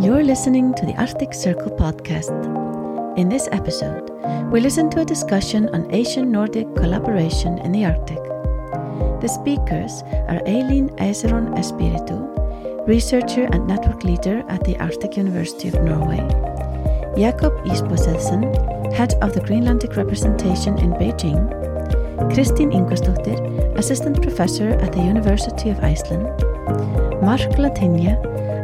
[0.00, 2.32] You're listening to the Arctic Circle podcast.
[3.18, 4.08] In this episode,
[4.50, 8.16] we listen to a discussion on Asian Nordic collaboration in the Arctic.
[9.20, 10.00] The speakers
[10.32, 12.16] are Aileen Aseron Espiritu,
[12.88, 16.24] researcher and network leader at the Arctic University of Norway,
[17.14, 21.44] Jacob Isbosethsen, head of the Greenlandic representation in Beijing,
[22.32, 26.24] Kristín Ingvarsdóttir, assistant professor at the University of Iceland,
[27.20, 28.16] Marc Lanteigne,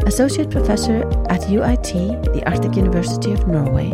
[0.06, 3.90] associate professor at UiT, the Arctic University of Norway,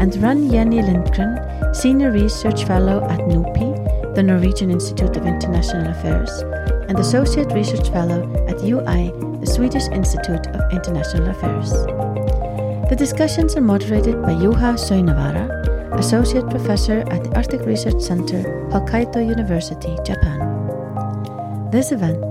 [0.00, 1.38] and Wrenn Yennie Lindgren,
[1.74, 6.30] senior research fellow at NUPI, the Norwegian Institute of International Affairs,
[6.88, 11.70] and Associate Research Fellow at UI, the Swedish Institute of International Affairs.
[12.88, 19.26] The discussions are moderated by Juha Saunavaara, Associate Professor at the Arctic Research Center, Hokkaido
[19.26, 20.40] University, Japan.
[21.70, 22.21] This event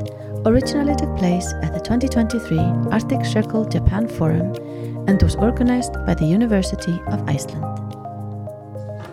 [0.45, 2.58] originally took place at the 2023
[2.91, 4.55] Arctic Circle Japan Forum
[5.08, 7.65] and was organized by the University of Iceland.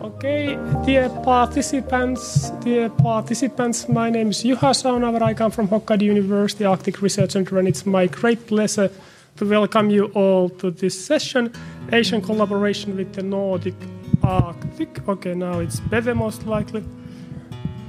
[0.01, 5.21] Okay, dear participants, dear participants, my name is Juha Saunavaara.
[5.21, 8.89] I come from Hokkaido University Arctic Research Center, and it's my great pleasure
[9.37, 11.53] to welcome you all to this session,
[11.91, 13.75] Asian collaboration with the Nordic
[14.23, 15.07] Arctic.
[15.07, 16.83] Okay, now it's better most likely.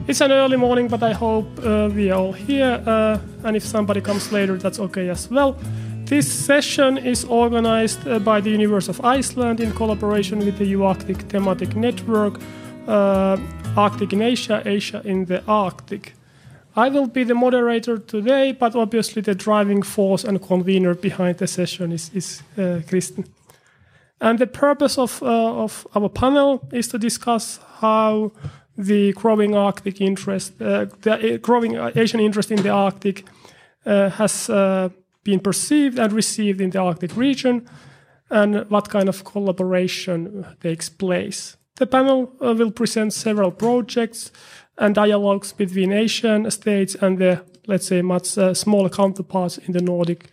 [0.08, 3.64] It's an early morning, but I hope uh, we are all here, uh, and if
[3.64, 5.56] somebody comes later, that's okay as well.
[6.04, 11.28] This session is organized uh, by the University of Iceland in collaboration with the UArctic
[11.28, 12.40] thematic network,
[12.88, 13.36] uh,
[13.76, 16.14] Arctic in Asia, Asia in the Arctic.
[16.74, 21.46] I will be the moderator today, but obviously the driving force and convener behind the
[21.46, 23.26] session is, is uh, Kristín.
[24.20, 28.32] And the purpose of, uh, of our panel is to discuss how
[28.84, 33.24] the growing Arctic interest, uh, the growing Asian interest in the Arctic
[33.86, 34.50] uh, has
[35.24, 37.68] been perceived and received in the Arctic region,
[38.30, 41.56] and what kind of collaboration takes place.
[41.76, 44.32] The panel uh, will present several projects
[44.76, 49.80] and dialogues between Asian states and the, let's say, much uh, smaller counterparts in the
[49.80, 50.30] Nordic,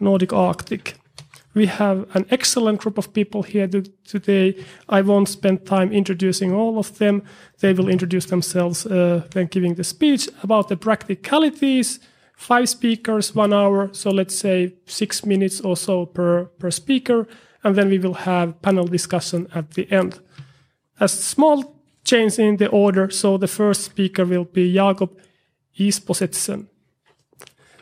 [0.00, 0.94] Nordic Arctic.
[1.58, 3.66] We have an excellent group of people here
[4.04, 4.64] today.
[4.88, 7.24] I won't spend time introducing all of them.
[7.58, 11.98] They will introduce themselves uh, when giving the speech about the practicalities
[12.36, 13.90] five speakers, one hour.
[13.92, 17.26] So let's say six minutes or so per, per speaker.
[17.64, 20.20] And then we will have panel discussion at the end.
[21.00, 23.10] A small change in the order.
[23.10, 25.10] So the first speaker will be Jacob
[25.76, 26.68] Isbosethsen.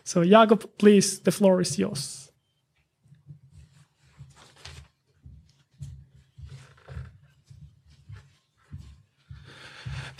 [0.03, 2.26] So Jacob, please, the floor is yours.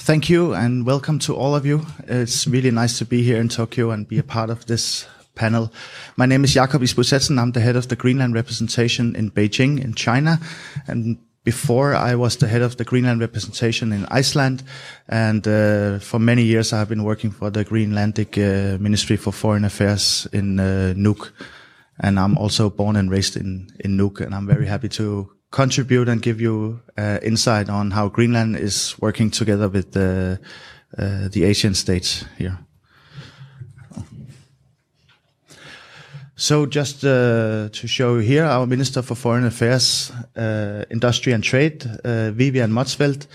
[0.07, 1.85] Thank you and welcome to all of you.
[2.07, 5.73] It's really nice to be here in Tokyo and be a part of this panel.
[6.17, 7.41] My name is Jacob Isbosethsen.
[7.41, 10.39] I'm the head of the Greenland representation in Beijing in China.
[10.87, 14.63] And before I was the head of the Greenland representation in Iceland.
[15.09, 19.33] And uh, for many years I have been working for the Greenlandic uh, Ministry for
[19.33, 21.33] Foreign Affairs in uh, Nuuk.
[21.99, 24.21] And I'm also born and raised in, in Nuuk.
[24.21, 28.95] And I'm very happy to contribute and give you uh, insight on how Greenland is
[29.01, 30.39] working together with the
[30.99, 32.59] uh, the Asian states here.
[36.37, 41.43] So just uh, to show you here, our Minister for Foreign Affairs, uh, Industry and
[41.43, 43.27] Trade, uh, Vivian Motzfeldt,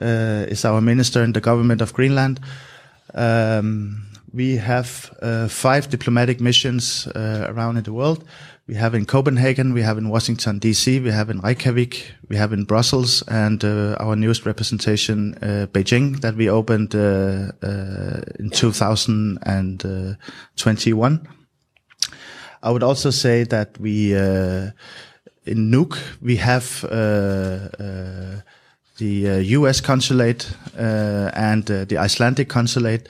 [0.00, 2.40] uh, is our minister in the government of Greenland.
[3.14, 4.88] Um, we have
[5.50, 8.24] five diplomatic missions around in the world.
[8.70, 12.52] We have in Copenhagen, we have in Washington D.C., we have in Reykjavik, we have
[12.52, 18.50] in Brussels, and uh, our newest representation, uh, Beijing, that we opened uh, uh in
[18.50, 21.28] 2021.
[22.62, 24.70] I would also say that we uh,
[25.46, 27.70] in Nuuk we have uh,
[28.98, 29.80] the U.S.
[29.80, 33.08] consulate and the Icelandic consulate.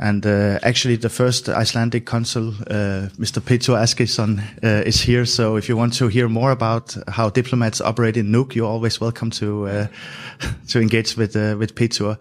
[0.00, 3.40] And uh, actually, the first Icelandic consul, uh, Mr.
[3.42, 5.26] Petur Ásgeirsson, uh, is here.
[5.26, 8.98] So if you want to hear more about how diplomats operate in Nuuk, you're always
[8.98, 9.86] welcome to uh,
[10.68, 12.16] to engage with uh, with Petur.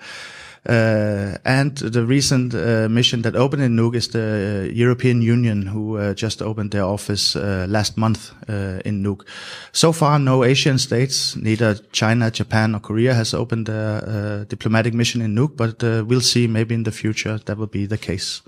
[0.67, 5.97] Uh, and the recent uh, mission that opened in Nuuk is the European Union, who
[5.97, 9.25] uh, just opened their office uh, last month uh, in Nuuk.
[9.71, 14.93] So far, no Asian states, neither China, Japan, or Korea, has opened a, a diplomatic
[14.93, 16.47] mission in Nuuk, but uh, we'll see.
[16.47, 18.41] Maybe in the future that will be the case.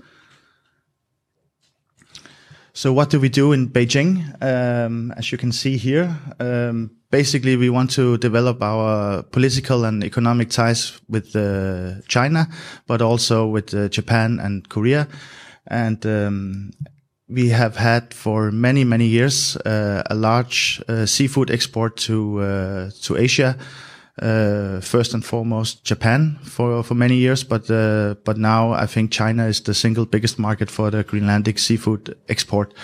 [2.74, 4.42] So what do we do in Beijing?
[4.42, 10.02] Um, as you can see here, um, basically we want to develop our political and
[10.02, 12.48] economic ties with uh, China,
[12.88, 15.06] but also with uh, Japan and Korea.
[15.66, 16.72] And um,
[17.28, 22.90] we have had for many many years uh, a large uh, seafood export to uh,
[23.02, 23.56] to Asia.
[24.20, 27.66] Uh, first and foremost, Japan for for many years, but
[28.24, 32.74] but now I think China is the single biggest market for the Greenlandic seafood export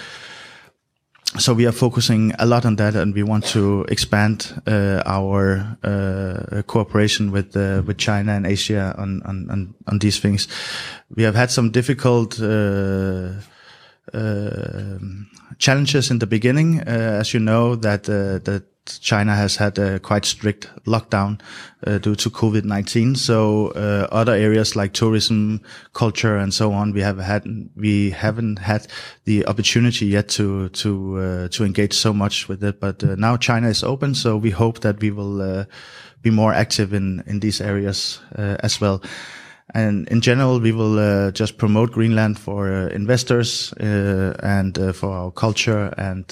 [1.36, 5.76] so we are focusing a lot on that, and we want to expand uh, our
[5.84, 10.48] uh, cooperation with uh, with China and Asia on, on, on these things.
[11.14, 13.32] We have had some difficult uh,
[14.14, 14.98] uh,
[15.58, 18.64] challenges in the beginning, uh, as you know that that
[19.00, 21.40] China has had a quite strict lockdown
[21.86, 23.16] uh, due to COVID-19.
[23.16, 25.60] So uh, other areas like tourism,
[25.92, 27.44] culture, and so on, we have had
[27.76, 28.86] we haven't had
[29.24, 32.80] the opportunity yet to to uh, to engage so much with it.
[32.80, 35.64] But uh, now China is open, so we hope that we will uh,
[36.22, 39.02] be more active in in these areas uh, as well.
[39.74, 46.24] And in general, we will just promote Greenland for investors and for our culture and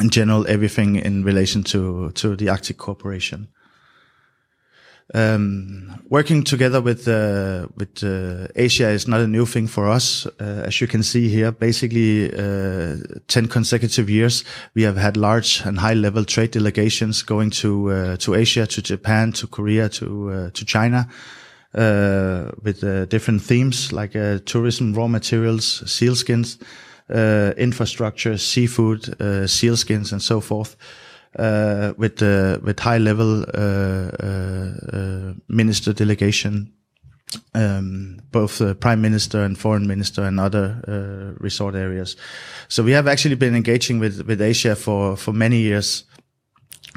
[0.00, 3.48] in general everything in relation to to the Arctic Cooperation.
[5.14, 10.26] Um, working together with uh, with uh, Asia is not a new thing for us.
[10.26, 12.96] Uh, as you can see here, basically uh,
[13.28, 14.44] ten consecutive years
[14.74, 18.82] we have had large and high level trade delegations going to uh, to Asia, to
[18.82, 21.08] Japan, to Korea, to uh, to China.
[22.64, 24.12] with different themes like
[24.44, 26.64] tourism, raw materials, sealskins, uh,
[27.10, 30.76] infrastructure, seafood, uh, sealskins, and so forth.
[31.38, 32.22] Uh, with
[32.62, 33.44] with high level
[35.48, 36.72] minister delegation
[37.54, 42.16] um, both the prime minister and foreign minister and other uh, resort areas.
[42.68, 46.04] So we have actually been engaging with with Asia for for many years.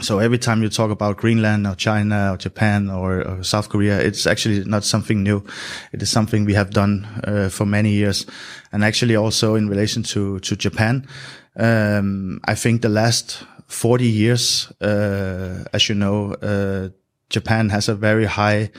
[0.02, 4.00] So every time you talk about Greenland or China or Japan or, or South Korea,
[4.00, 5.44] it's actually not something new.
[5.92, 8.26] It is something we have done uh, for many years
[8.72, 11.08] and actually also in relation to to Japan.
[11.56, 16.90] Um, I think the last 40 years, uh, as you know, uh,
[17.30, 18.72] Japan has a very high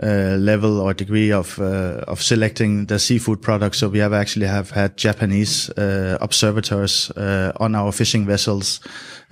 [0.00, 3.78] uh, level or degree of uh, of selecting the seafood products.
[3.78, 8.80] So we have actually have had Japanese uh, observators uh, on our fishing vessels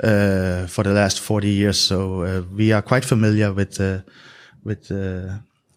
[0.02, 1.78] uh, for the last 40 years.
[1.78, 3.78] So we are quite familiar with
[4.64, 4.90] with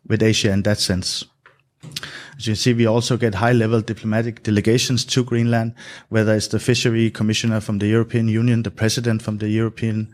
[0.07, 1.23] with Asia in that sense.
[2.37, 5.75] As you see, we also get high-level diplomatic delegations to Greenland,
[6.09, 10.07] whether it's the fishery commissioner from the European Union, the president from the European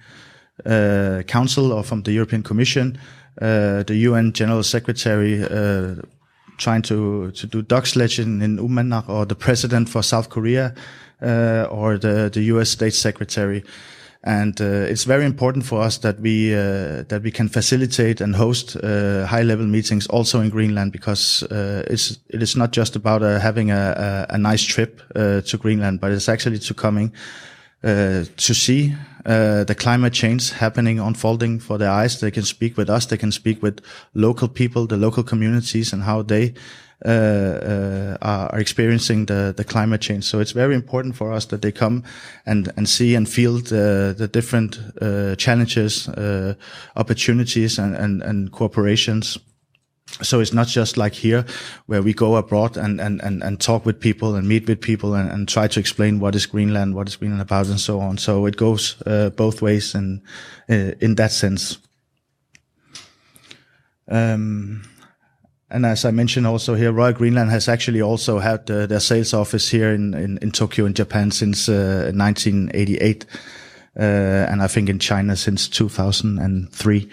[0.66, 3.00] Council, or from the European Commission,
[3.40, 5.96] the UN General Secretary uh,
[6.58, 10.74] trying to to do dog sledging in Uummannaq, or the president for South Korea,
[11.22, 12.70] uh, or the the U.S.
[12.70, 13.64] State Secretary.
[14.28, 18.36] And uh, it's very important for us that we uh, that we can facilitate and
[18.36, 22.96] host uh, high level meetings also in Greenland because uh, it's it is not just
[22.96, 26.74] about uh, having a, a, a, nice trip uh, to Greenland, but it's actually to
[26.74, 27.14] coming
[27.81, 32.19] to see the climate change happening, unfolding for their eyes.
[32.19, 33.06] They can speak with us.
[33.06, 33.81] They can speak with
[34.13, 36.54] local people, the local communities, and how they
[37.06, 40.24] uh, uh, are experiencing the, the climate change.
[40.24, 42.04] So it's very important for us that they come
[42.45, 46.07] and, and see and feel the, the different uh, challenges,
[46.95, 49.38] opportunities, and, and, and cooperations
[50.22, 51.46] so it's not just like here
[51.88, 55.14] where we go abroad and, and, and, and talk with people and meet with people
[55.14, 58.18] and, and try to explain what is Greenland, what is Greenland about and so on.
[58.18, 60.22] So it goes uh, both ways and
[60.69, 61.78] uh, in that sense.
[64.07, 64.84] Um,
[65.69, 69.34] and as I mentioned also here, Royal Greenland has actually also had uh, their sales
[69.34, 73.26] office here in, in, in Tokyo in Japan since uh, 1988.
[73.98, 77.10] Uh, and I think in China since 2003.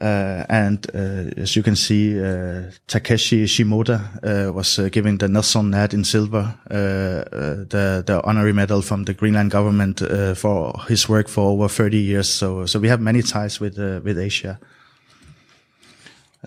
[0.00, 5.26] Uh, and uh, as you can see, uh, Takeshi Shimoda uh, was uh, given the
[5.26, 10.00] Nersornaat in silver, the the honorary medal from the Greenland government
[10.38, 12.30] for his work for over 30 years.
[12.30, 14.58] So so we have many ties with with Asia.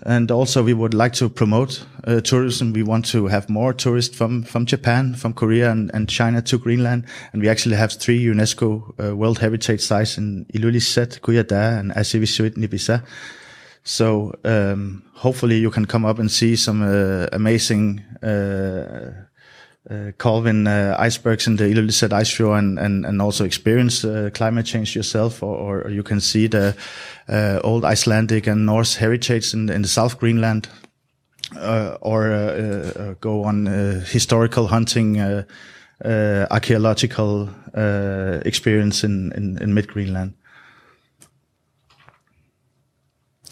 [0.02, 2.72] And also, we would like to promote uh, tourism.
[2.72, 6.58] We want to have more tourists from, from Japan, from Korea, and, and China to
[6.58, 7.04] Greenland.
[7.32, 12.56] And we actually have three UNESCO uh, World Heritage Sites in Ilulissat, Kujataa, and Aasivissuit
[12.56, 13.04] Nipisat.
[13.84, 19.24] So um, hopefully, you can come up and see some uh, amazing uh,
[19.90, 24.30] uh, calving uh, icebergs in the Ilulissat ice fjord and, and, and also experience uh,
[24.32, 26.74] climate change yourself, or, or you can see the
[27.28, 30.68] uh, old Icelandic and Norse heritage in, in the South Greenland,
[32.00, 33.66] or go on
[34.06, 35.20] historical hunting,
[36.02, 37.50] archaeological
[38.46, 40.32] experience in, in, in mid Greenland,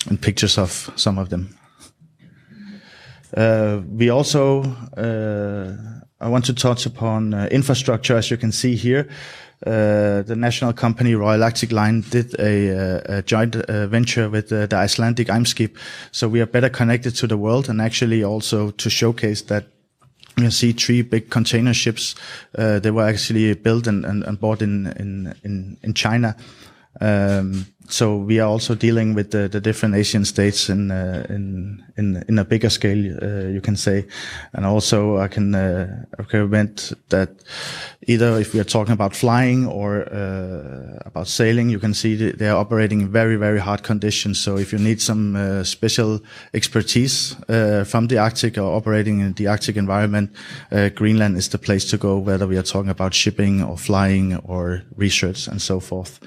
[0.08, 1.56] and pictures of some of them.
[3.96, 4.64] we also
[6.22, 8.16] I want to touch upon uh, infrastructure.
[8.16, 9.08] As you can see here,
[9.66, 14.50] uh, the national company Royal Arctic Line did a, uh, a joint uh, venture with
[14.50, 15.76] the Icelandic Eimskip,
[16.12, 19.66] so we are better connected to the world, and actually also to showcase that
[20.36, 22.14] you see three big container ships.
[22.56, 26.36] Uh, they were actually built and, and, and bought in, in, in, in China.
[27.02, 31.84] Um, so we are also dealing with the, the different Asian states in, uh, in,
[31.96, 34.06] in, in a bigger scale, uh, you can say.
[34.54, 37.30] And also I can, uh, recommend that
[38.06, 42.48] either if we are talking about flying or, uh, about sailing, you can see they
[42.48, 44.40] are operating in very, very hard conditions.
[44.40, 46.20] So if you need some, uh, special
[46.54, 50.30] expertise, uh, from the Arctic or operating in the Arctic environment,
[50.94, 54.82] Greenland is the place to go, whether we are talking about shipping or flying or
[54.96, 56.20] research and so forth.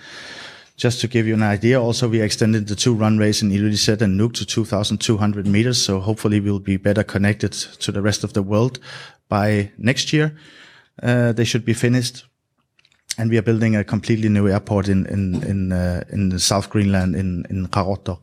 [0.77, 4.19] Just to give you an idea, also we extended the two runways in Ilulissat and
[4.19, 5.81] Nuuk to 2,200 meters.
[5.81, 8.79] So hopefully we'll be better connected to the rest of the world
[9.29, 10.35] by next year.
[11.01, 12.25] Uh, they should be finished.
[13.17, 17.15] And we are building a completely new airport in, in, in, uh, in South Greenland
[17.15, 18.19] in, in Qaqortoq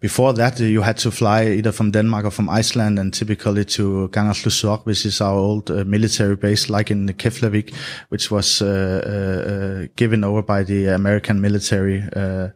[0.00, 4.08] before that, you had to fly either from Denmark or from Iceland and typically to
[4.12, 7.74] Kangerlussuaq, which is our old uh, military base, like in Keflavik,
[8.08, 12.50] which was uh, uh, uh, given over by the American military uh,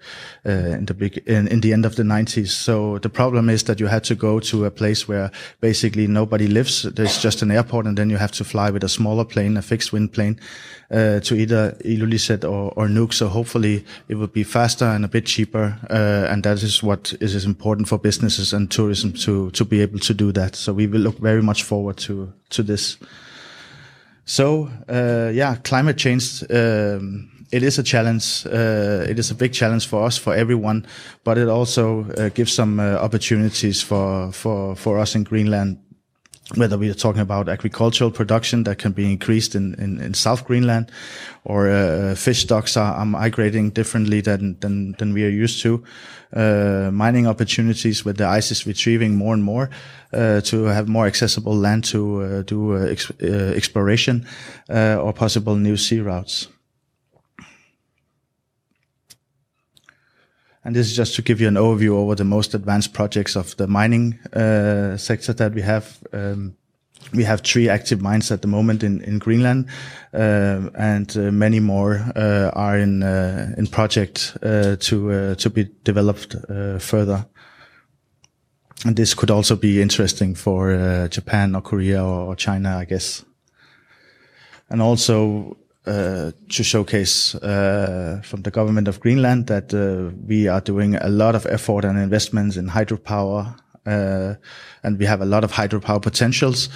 [0.47, 2.51] uh, in the big in, in, the end of the 90s.
[2.51, 6.47] So the problem is that you had to go to a place where basically nobody
[6.47, 6.83] lives.
[6.83, 9.63] There's just an airport, and then you have to fly with a smaller plane, a
[9.63, 10.39] fixed wing plane,
[10.91, 13.13] to either Ilulissat or, or Nuuk.
[13.13, 17.32] So hopefully it will be faster and a bit cheaper, and that is what is
[17.35, 20.57] is important for businesses and tourism to to be able to do that.
[20.57, 22.99] So we will look very much forward to to this.
[24.25, 26.45] So uh, yeah, climate change.
[26.51, 28.47] Um, it is a challenge.
[28.47, 30.87] Uh, it is a big challenge for us, for everyone,
[31.23, 35.79] but it also uh, gives some uh, opportunities for for for us in Greenland
[36.57, 40.45] whether we are talking about agricultural production that can be increased in, in, in South
[40.45, 40.91] Greenland
[41.45, 45.83] or uh, fish stocks are, are, migrating differently than, than, than we are used to.
[46.33, 49.69] Uh, mining opportunities with the ice is retrieving more and more
[50.13, 54.27] uh, to have more accessible land to uh, do uh, ex uh, exploration
[54.69, 56.49] or possible new sea routes.
[60.65, 63.57] And this is just to give you an overview over the most advanced projects of
[63.57, 65.99] the mining uh, sector that we have.
[66.13, 66.57] Um,
[67.13, 69.67] we have three active mines at the moment in, in Greenland,
[70.15, 75.69] uh, and uh, many more uh, are in uh, in project uh, to to be
[75.85, 76.37] developed
[76.79, 77.27] further.
[78.85, 83.25] And this could also be interesting for Japan or Korea or China, I guess.
[84.69, 90.61] And also uh, to showcase uh, from the government of Greenland that uh, we are
[90.61, 94.35] doing a lot of effort and investments in hydropower, uh,
[94.85, 96.69] and we have a lot of hydropower potentials.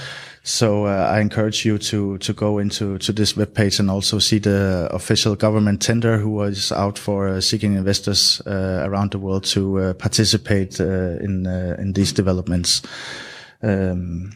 [0.42, 4.40] So uh, I encourage you to to go into to this webpage and also see
[4.40, 10.80] the official government tender who is out for seeking investors around the world to participate
[10.80, 11.46] in
[11.78, 12.82] in these developments.
[13.62, 14.32] Um,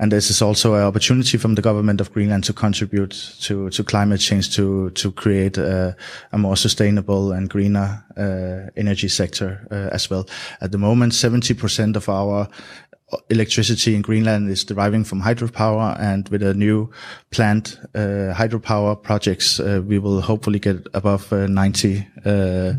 [0.00, 3.82] and this is also an opportunity from the government of Greenland to contribute to, to
[3.82, 5.96] climate change to, to create a,
[6.32, 10.28] a more sustainable and greener uh, energy sector uh, as well.
[10.60, 12.48] At the moment, 70% of our
[13.30, 16.90] electricity in Greenland is deriving from hydropower and with a new
[17.30, 22.72] planned uh, hydropower projects, uh, we will hopefully get above uh, 90 uh,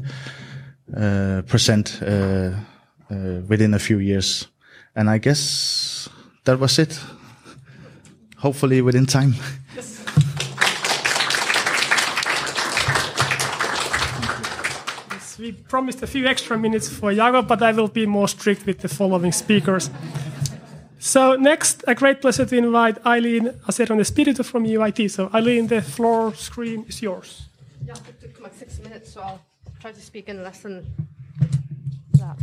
[1.48, 4.48] percent within a few years.
[4.96, 6.10] And I guess
[6.46, 7.00] that was it.
[8.38, 9.34] Hopefully within time.
[9.76, 10.04] Yes.
[15.12, 18.66] yes, we promised a few extra minutes for Jacob, but I will be more strict
[18.66, 19.90] with the following speakers.
[21.00, 25.10] So next, a great pleasure to invite Aileen Aseron Espiritu from UIT.
[25.10, 27.48] So Aileen, the floor screen is yours.
[27.86, 29.42] Yeah, it took like six minutes, so I'll
[29.80, 30.86] try to speak in less than
[32.14, 32.38] that.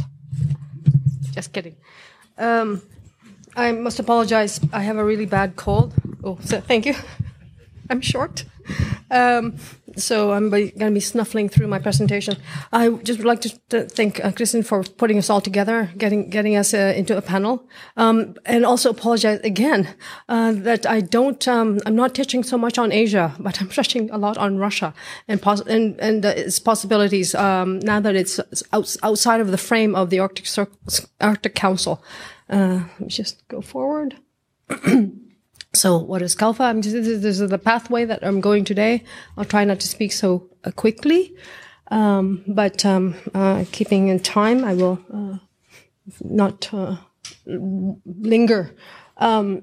[1.33, 1.77] Just kidding.
[2.39, 2.81] Um,
[3.57, 4.61] I must apologize.
[4.73, 5.95] I have a really bad cold.
[6.23, 6.95] Oh, so thank you.
[7.91, 8.45] I'm short.
[9.11, 9.57] Um,
[9.97, 12.37] so I'm going to be snuffling through my presentation.
[12.73, 16.57] I just would like to thank uh, Kristín for putting us all together, getting getting
[16.57, 19.95] us uh, into a panel, um, and also apologize again
[20.29, 21.47] uh, that I don't.
[21.49, 24.93] Um, I'm not touching so much on Asia, but I'm touching a lot on Russia
[25.29, 28.41] and and, and its possibilities um, now that it's
[29.03, 30.69] outside of the frame of the Arctic Cir-
[31.21, 32.03] Arctic Council.
[32.49, 34.17] Uh, let me just go forward.
[35.73, 36.83] so, what is CAOFA?
[36.83, 39.05] this, is, the pathway that I'm going today.
[39.37, 41.35] I'll try not to speak so uh, quickly,
[41.91, 45.39] um, but um, uh, keeping in time, I will uh,
[46.23, 46.97] not uh,
[47.47, 48.75] linger.
[49.17, 49.63] Um,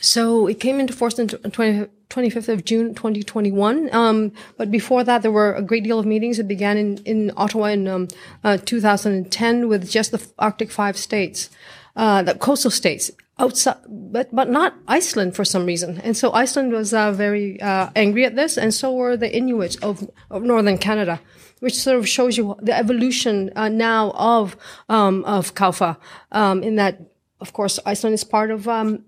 [0.00, 3.94] So it came into force on 20, 25th of June 2021.
[3.94, 6.38] Um, but before that, there were a great deal of meetings.
[6.38, 8.08] It began in, in Ottawa in um,
[8.42, 11.50] uh, 2010 with just the Arctic five states,
[11.96, 16.00] uh, the coastal states outside, but, but not Iceland for some reason.
[16.00, 19.76] And so Iceland was uh, very uh, angry at this, and so were the Inuits
[19.76, 21.20] of, of northern Canada
[21.60, 24.56] which sort of shows you the evolution uh, now of
[24.88, 25.96] um, of CAOFA.
[26.32, 27.00] Um, in that,
[27.40, 29.04] of course, Iceland is part of um,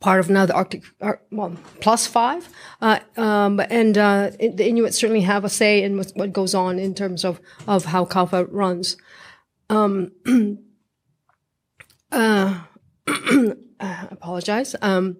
[0.00, 0.82] part of now the Arctic,
[1.30, 2.48] well, plus five.
[2.80, 6.94] Uh, um, and uh, the Inuits certainly have a say in what, goes on in
[6.94, 8.96] terms of, of how CAOFA runs.
[9.70, 10.12] Um,
[12.12, 12.60] uh,
[13.80, 14.74] I apologize.
[14.82, 15.18] Um,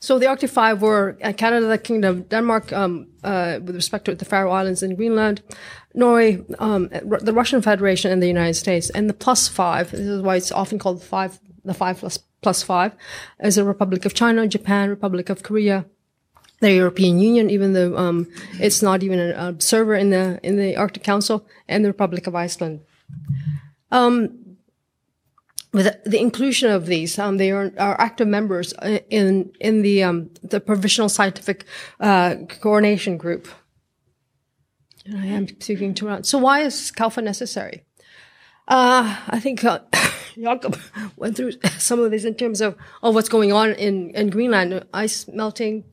[0.00, 4.14] so the Arctic Five were uh, Canada, the Kingdom, Denmark, um, uh, with respect to
[4.14, 5.42] the Faroe Islands and Greenland,
[5.94, 8.90] Norway, um, the Russian Federation, and the United States.
[8.90, 12.62] And the plus five, this is why it's often called five, the five plus, plus
[12.62, 12.92] five,
[13.40, 15.84] is the Republic of China, Japan, Republic of Korea,
[16.60, 18.26] the European Union, even though um,
[18.60, 22.34] it's not even an observer in the in the Arctic Council, and the Republic of
[22.34, 22.80] Iceland.
[23.90, 24.48] Um,
[25.72, 28.74] with the inclusion of these, um, they are, are, active members
[29.10, 31.64] in in the um, the provisional scientific
[32.00, 33.48] uh, coordination group.
[35.14, 36.26] I am speaking too much.
[36.26, 37.84] So why is CAOFA necessary?
[38.66, 39.80] Uh, I think uh,
[40.40, 40.78] Jacob
[41.16, 44.84] went through some of this in terms of, of what's going on in, in Greenland,
[44.92, 45.84] ice melting,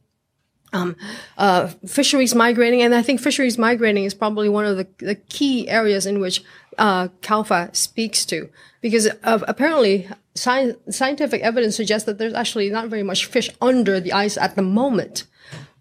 [0.74, 0.96] um,
[1.38, 5.70] uh, fisheries migrating, and I think fisheries migrating is probably one of the, the key
[5.70, 6.44] areas in which
[6.78, 8.50] uh, CAOFA speaks to,
[8.82, 14.12] because apparently sci- scientific evidence suggests that there's actually not very much fish under the
[14.12, 15.26] ice at the moment,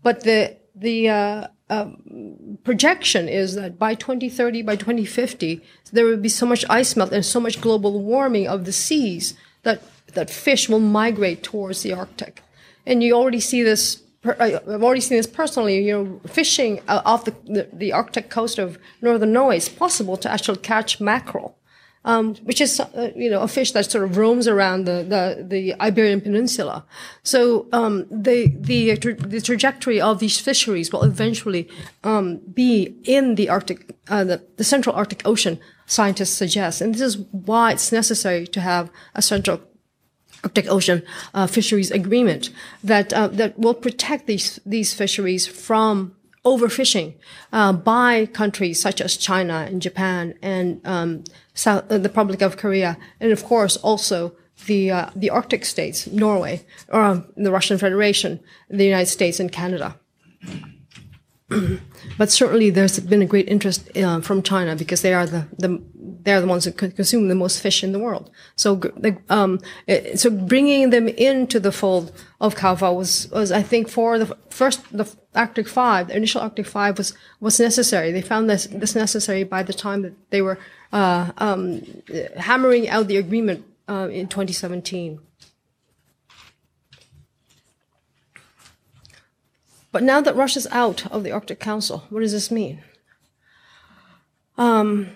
[0.02, 6.28] but the the uh, um, projection is that by 2030, by 2050, there will be
[6.28, 10.68] so much ice melt and so much global warming of the seas that, that fish
[10.68, 12.42] will migrate towards the Arctic.
[12.86, 17.24] And you already see this, I've already seen this personally, you know, fishing uh, off
[17.24, 21.56] the, the, the Arctic coast of northern Norway, it's possible to actually catch mackerel
[22.04, 25.44] um, which is uh, you know a fish that sort of roams around the the,
[25.46, 26.84] the Iberian Peninsula.
[27.22, 31.68] So um, the the tra- the trajectory of these fisheries will eventually
[32.02, 35.58] um, be in the Arctic, uh, the, the Central Arctic Ocean.
[35.86, 39.60] Scientists suggest, and this is why it's necessary to have a Central
[40.42, 41.02] Arctic Ocean
[41.34, 42.50] uh, fisheries agreement
[42.82, 46.14] that uh, that will protect these these fisheries from
[46.44, 47.14] overfishing
[47.52, 52.56] uh, by countries such as China and Japan and um, South, uh, the Republic of
[52.56, 54.34] Korea, and of course also
[54.66, 59.50] the uh, the Arctic states, Norway, or um, the Russian Federation, the United States, and
[59.50, 59.96] Canada.
[62.18, 65.80] but certainly, there's been a great interest uh, from China because they are the, the
[66.24, 68.30] they're the ones that consume the most fish in the world.
[68.56, 68.80] So,
[69.28, 69.60] um,
[70.14, 74.80] so bringing them into the fold of CAOFA was, was, I think, for the first,
[74.90, 78.10] the Arctic Five, the initial Arctic Five was, was necessary.
[78.10, 80.58] They found this, this necessary by the time that they were,
[80.94, 81.82] uh, um,
[82.36, 85.18] hammering out the agreement, uh, in 2017.
[89.90, 92.82] But now that Russia's out of the Arctic Council, what does this mean?
[94.56, 95.08] Um,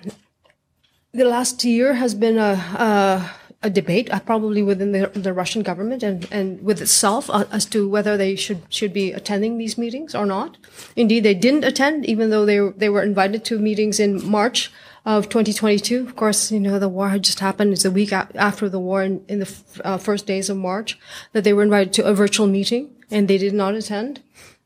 [1.13, 3.31] the last year has been a, a,
[3.63, 7.65] a debate, uh, probably within the, the, Russian government and, and with itself, uh, as
[7.67, 10.57] to whether they should should be attending these meetings or not.
[10.97, 14.73] Indeed, they didn't attend, even though they they were invited to meetings in March
[15.05, 16.07] of 2022.
[16.07, 17.73] Of course, you know the war had just happened.
[17.73, 20.99] It's a week after the war, in, in the uh, first days of March,
[21.33, 24.23] that they were invited to a virtual meeting, and they did not attend.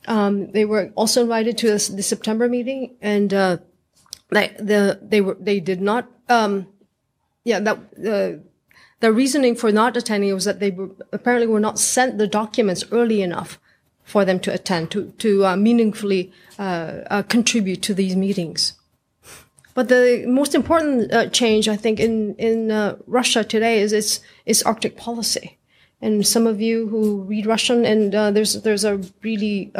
[0.06, 3.58] Um, they were also invited to the, the September meeting, and uh,
[4.30, 6.66] they the they were they did not um,
[7.44, 8.42] yeah, that uh,
[9.00, 12.84] the reasoning for not attending was that they were, apparently were not sent the documents
[12.92, 13.58] early enough
[14.04, 18.74] for them to attend to to uh, meaningfully uh, uh contribute to these meetings.
[19.74, 24.20] But the most important uh, change, I think, in in uh, Russia today is its
[24.44, 25.58] its Arctic policy.
[26.00, 29.70] And some of you who read Russian, and there's there's a really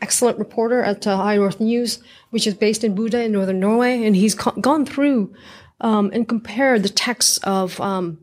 [0.00, 4.16] excellent reporter at High North News, which is based in Bodø in northern Norway, and
[4.16, 5.32] he's gone through
[5.80, 8.18] um, and compared the texts of um,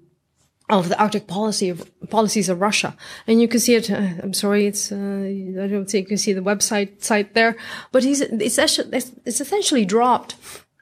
[0.70, 2.96] of the Arctic policy of policies of Russia,
[3.28, 3.90] and you can see it.
[3.90, 7.56] Uh, I'm sorry, it's uh, I don't think you can see the website site there,
[7.92, 10.36] but he's it's it's essentially dropped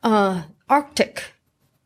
[0.04, 1.34] uh, Arctic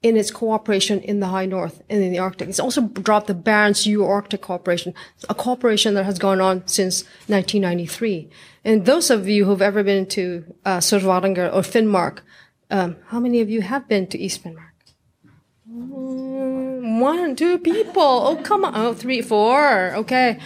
[0.04, 2.50] in its cooperation in the high north and in the Arctic.
[2.50, 4.94] It's also dropped the Barents Euro Arctic Cooperation,
[5.28, 8.30] a cooperation that has gone on since 1993.
[8.64, 12.20] And those of you who've ever been to uh, Sør-Varanger or Finnmark,
[12.70, 14.68] um, how many of you have been to East Finnmark?
[15.72, 18.02] Mm, one, two people.
[18.02, 18.74] Oh, come on.
[18.76, 19.94] Oh, three, four.
[19.96, 20.40] Okay.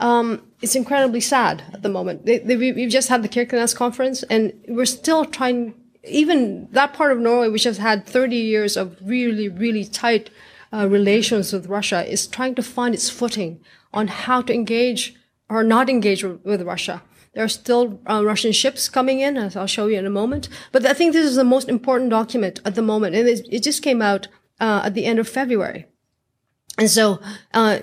[0.00, 2.26] Um, it's incredibly sad at the moment.
[2.26, 5.74] They, they, we've just had the Kirkenes conference, and we're still trying.
[6.06, 10.30] Even that part of Norway, which has had 30 years of really, really tight
[10.72, 13.60] uh, relations with Russia, is trying to find its footing
[13.92, 15.14] on how to engage
[15.48, 17.02] or not engage with, Russia.
[17.34, 20.48] There are still uh, Russian ships coming in, as I'll show you in a moment.
[20.72, 23.62] But I think this is the most important document at the moment, and it, it
[23.62, 25.86] just came out uh, at the end of February.
[26.78, 27.20] And so,
[27.54, 27.78] uh,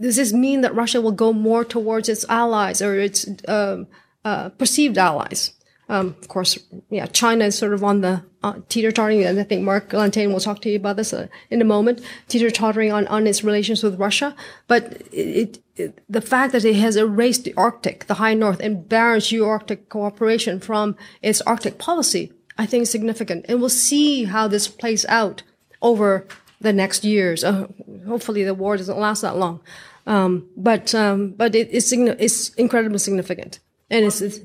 [0.00, 3.86] does this mean that Russia will go more towards its allies or its um,
[4.24, 5.52] uh, perceived allies?
[5.92, 9.62] Um, of course, yeah, China is sort of on the uh, teeter-tottering, and I think
[9.62, 13.26] Marc Lanteigne will talk to you about this uh, in a moment, teeter-tottering on, on
[13.26, 14.34] its relations with Russia.
[14.68, 18.88] But it, it, the fact that it has erased the Arctic, the high north, and
[18.88, 23.44] Barents Euro-Arctic cooperation from its Arctic policy, I think is significant.
[23.48, 25.42] And we'll see how this plays out
[25.82, 26.26] over
[26.58, 27.44] the next years.
[27.44, 27.66] Uh,
[28.06, 29.60] hopefully the war doesn't last that long.
[30.06, 34.40] Um, but um, but it, it's it's incredibly significant, and it's, it's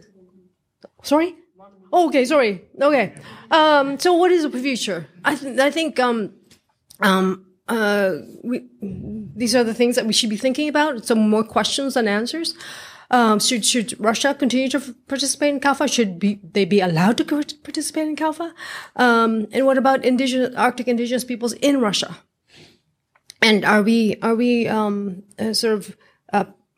[1.03, 1.35] sorry.
[1.91, 2.63] Oh, okay, sorry.
[2.81, 3.13] Okay.
[3.49, 5.07] Um, so what is the future?
[5.23, 6.33] I th- I think um,
[6.99, 11.05] um, uh, we, these are the things that we should be thinking about.
[11.05, 12.55] Some more questions than answers.
[13.09, 15.91] Um, should should Russia continue to participate in CAOFA?
[15.91, 18.51] Should be they be allowed to participate in CAOFA?
[18.97, 22.17] Um, and what about indigenous Arctic indigenous peoples in Russia?
[23.41, 25.95] And are we are we um, uh, sort of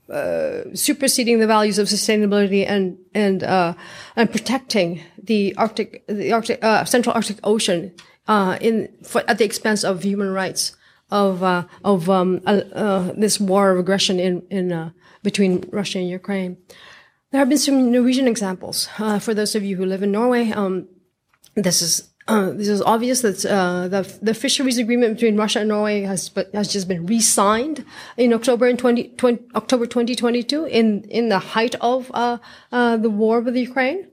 [0.10, 3.74] uh, uh, superseding the values of sustainability and and uh,
[4.16, 7.94] and protecting the Arctic the Arctic uh, Central Arctic Ocean
[8.28, 10.76] uh, in for, at the expense of human rights
[11.12, 11.44] of
[11.84, 12.42] of um,
[13.18, 14.94] this war of aggression in in
[15.24, 16.58] between Russia and Ukraine?
[17.32, 18.90] There have been some Norwegian examples.
[19.20, 20.88] for those of you who live in Norway, um,
[21.56, 22.09] this is
[22.54, 26.72] this is obvious that uh, the, the fisheries agreement between Russia and Norway has has
[26.72, 27.84] just been re-signed
[28.18, 32.38] in October in 20, 20 October 2022 in in the height of uh,
[32.72, 34.08] uh the war with Ukraine,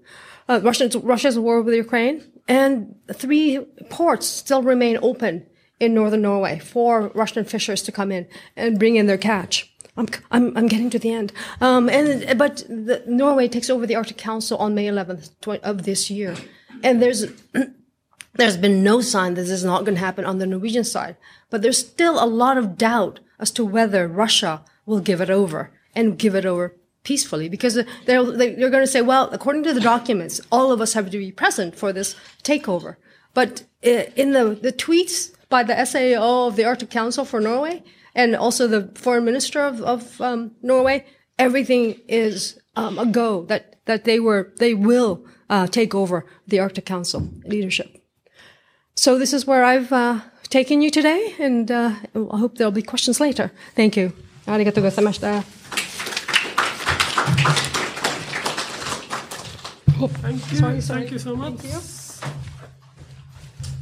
[0.48, 3.58] uh, Russia's Russia's war with Ukraine, and three
[3.90, 5.46] ports still remain open
[5.78, 8.26] in northern Norway for Russian fishers to come in
[8.56, 9.72] and bring in their catch.
[9.98, 11.32] I'm, I'm, I'm getting to the end.
[11.60, 15.30] Um, and, but the, Norway takes over the Arctic Council on May 11th
[15.62, 16.34] of this year.
[16.82, 17.26] And there's
[18.36, 21.16] There's been no sign that this is not going to happen on the Norwegian side,
[21.50, 25.70] but there's still a lot of doubt as to whether Russia will give it over
[25.94, 29.80] and give it over peacefully because they're, they're going to say, well, according to the
[29.80, 32.96] documents, all of us have to be present for this takeover.
[33.32, 37.84] But uh, in the, the tweets by the SAO of the Arctic Council for Norway
[38.14, 41.06] and also the foreign minister of, of um, Norway,
[41.38, 46.58] everything is um, a go that, that they were, they will uh, take over the
[46.58, 48.02] Arctic Council leadership.
[48.98, 52.82] So this is where I've uh, taken you today, and uh, I hope there'll be
[52.82, 53.50] questions later.
[53.74, 54.12] Thank you.
[54.46, 55.44] Arigatou gozaimashita.
[60.00, 60.58] Oh, thank you.
[60.58, 61.00] Sorry, sorry.
[61.00, 61.64] Thank you so much.
[61.64, 61.80] You.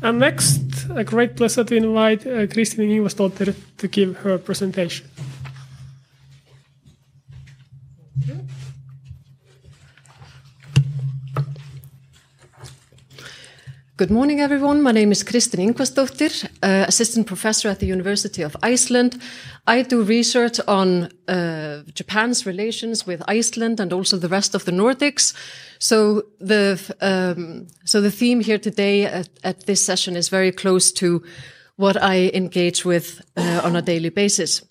[0.03, 0.61] And next,
[0.94, 5.07] a great pleasure to invite uh, Kristín Ingvarsdóttir to give her presentation.
[13.97, 14.83] Good morning, everyone.
[14.83, 19.23] My name is Kristín Ingvarsdóttir, uh, assistant professor at the University of Iceland.
[19.69, 24.73] I do research on uh, Japan's relations with Iceland and also the rest of the
[24.73, 25.33] Nordics.
[25.79, 30.91] So the um, so the theme here today at, at, this session is very close
[30.95, 31.23] to
[31.77, 34.63] what I engage with uh, on a daily basis.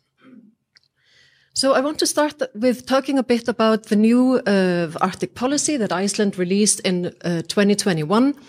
[1.54, 5.78] So I want to start with talking a bit about the new uh, Arctic policy
[5.78, 8.42] that Iceland released in 2021 uh,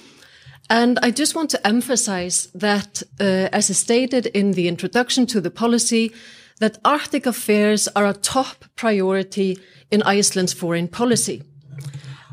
[0.71, 5.51] and I just want to emphasize that, uh, as stated in the introduction to the
[5.51, 6.13] policy,
[6.61, 9.59] that Arctic affairs are a top priority
[9.91, 11.43] in Iceland's foreign policy.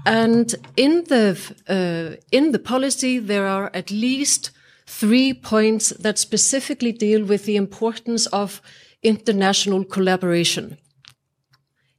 [0.05, 4.51] And in the, uh, in the policy, there are at least
[4.87, 8.61] three points that specifically deal with the importance of
[9.03, 10.77] international collaboration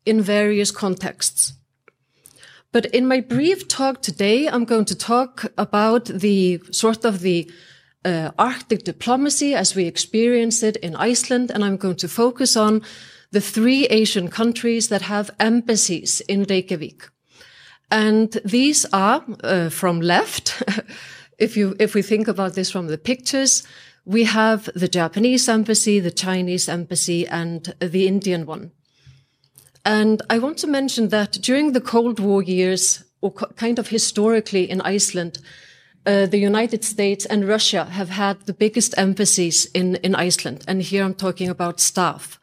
[0.04, 1.52] in various contexts.
[2.72, 7.50] But in my brief talk today, I'm going to talk about the sort of the
[8.04, 12.82] uh, Arctic diplomacy as we experience it in Iceland, and I'm going to focus on
[13.30, 17.10] the three Asian countries that have embassies in Reykjavik.
[17.90, 20.62] And these are uh, from left.
[21.38, 23.66] if you, if we think about this from the pictures,
[24.06, 28.72] we have the Japanese embassy, the Chinese embassy, and the Indian one.
[29.84, 34.70] And I want to mention that during the Cold War years, or kind of historically
[34.70, 35.38] in Iceland,
[36.06, 40.64] uh, the United States and Russia have had the biggest embassies in, in Iceland.
[40.66, 42.38] And here I'm talking about staff.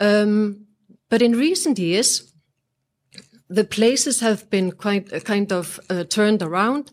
[0.00, 0.66] Um,
[1.10, 2.34] But in recent years,
[3.54, 6.90] the places have been quite kind of uh, turned around.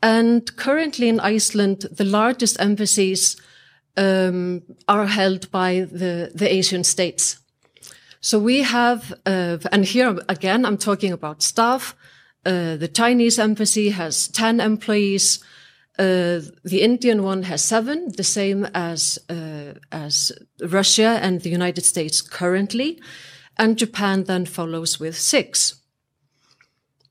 [0.00, 3.36] And currently in Iceland, the largest embassies
[3.96, 7.39] um, are held by the, the Asian states.
[8.20, 11.96] So we have, uh, and here again, I'm talking about staff.
[12.44, 15.42] Uh, the Chinese embassy has 10 employees.
[15.98, 21.84] Uh, the Indian one has seven, the same as, uh, as Russia and the United
[21.84, 23.00] States currently.
[23.58, 25.80] And Japan then follows with six.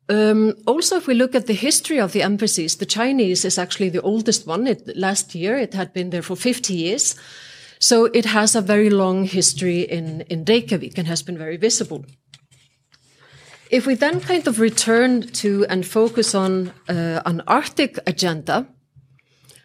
[0.10, 3.90] Um, also, if we look at the history of the embassies, the Chinese is actually
[3.90, 4.66] the oldest one.
[4.66, 7.16] It, last year, it had been there for 50 years.
[7.80, 12.06] So it has a very long history in, in Reykjavik and has been very visible.
[13.72, 18.68] If we then kind of return to and focus on uh, an Arctic agenda,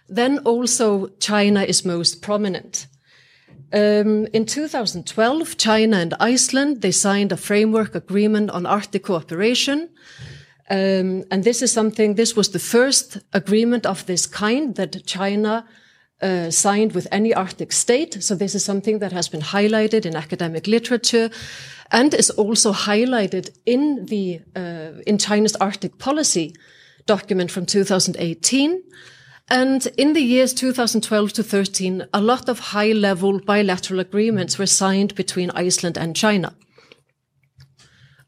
[0.08, 2.86] then also China is most prominent.
[3.72, 9.88] Um, in 2012, China and Iceland, they signed a framework agreement on Arctic cooperation.
[10.70, 15.66] Um, and this is something, this was the first agreement of this kind that China
[16.24, 18.22] uh, signed with any Arctic state.
[18.22, 21.30] So this is something that has been highlighted in academic literature
[21.90, 26.54] and is also highlighted in the, uh, in China's Arctic policy
[27.06, 28.82] document from 2018.
[29.50, 34.66] And in the years 2012 to 13, a lot of high level bilateral agreements were
[34.66, 36.54] signed between Iceland and China.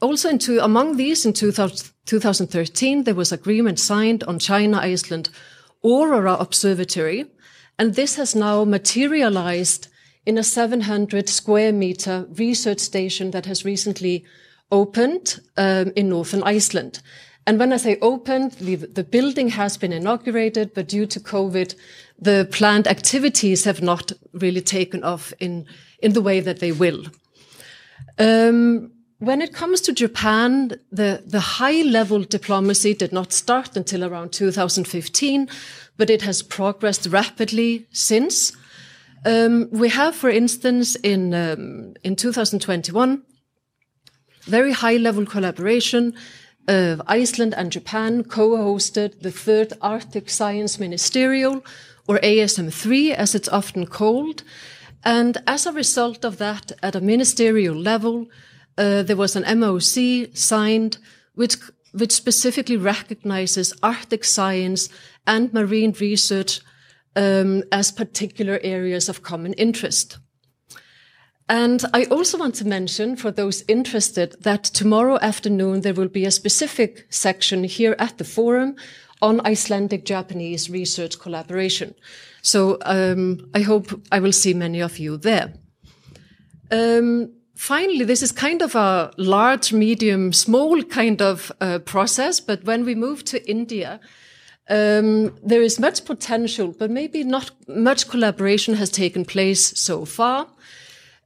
[0.02, 5.30] Also, into, among these, in 2000, 2013, there was agreement signed on China-Iceland
[5.82, 7.24] Aurora Observatory,
[7.78, 9.88] and this has now materialized
[10.24, 14.24] in a 700 square meter research station that has recently
[14.72, 17.00] opened um, in northern Iceland.
[17.46, 21.76] And when I say opened, the, the, building has been inaugurated, but due to COVID,
[22.18, 25.64] the planned activities have not really taken off in,
[26.00, 27.04] in the way that they will.
[28.18, 34.04] Um, when it comes to Japan, the, the high level diplomacy did not start until
[34.04, 35.48] around 2015,
[35.96, 38.52] but it has progressed rapidly since.
[39.24, 43.22] Um, we have, for instance, in, um, in 2021,
[44.42, 46.14] very high level collaboration
[46.68, 51.64] of Iceland and Japan co-hosted the third Arctic Science Ministerial,
[52.08, 54.42] or ASM3 as it's often called.
[55.04, 58.26] And as a result of that, at a ministerial level,
[58.78, 60.98] uh, there was an MOC signed
[61.34, 61.56] which
[61.92, 64.90] which specifically recognizes Arctic science
[65.26, 66.60] and marine research
[67.16, 70.18] um, as particular areas of common interest.
[71.48, 76.24] And I also want to mention for those interested that tomorrow afternoon there will be
[76.24, 78.74] a specific section here at the forum
[79.22, 81.94] on Icelandic Japanese research collaboration.
[82.42, 85.54] So um, I hope I will see many of you there.
[86.70, 92.40] Um, finally, this is kind of a large, medium, small kind of uh, process.
[92.40, 94.00] But when we move to India,
[94.68, 100.48] um, there is much potential, but maybe not much collaboration has taken place so far.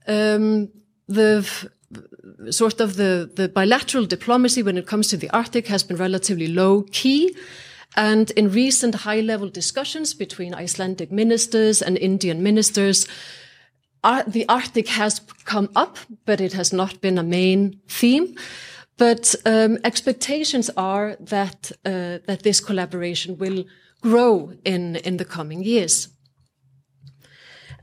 [0.07, 0.69] Um,
[1.09, 1.47] the
[2.51, 6.47] sort of the, the bilateral diplomacy when it comes to the Arctic has been relatively
[6.47, 7.35] low key.
[7.97, 13.09] And in recent high level discussions between Icelandic ministers and Indian ministers,
[14.03, 18.37] the Arctic has come up, but it has not been a main theme.
[19.01, 23.65] But um, expectations are that uh, that this collaboration will
[24.03, 26.09] grow in in the coming years.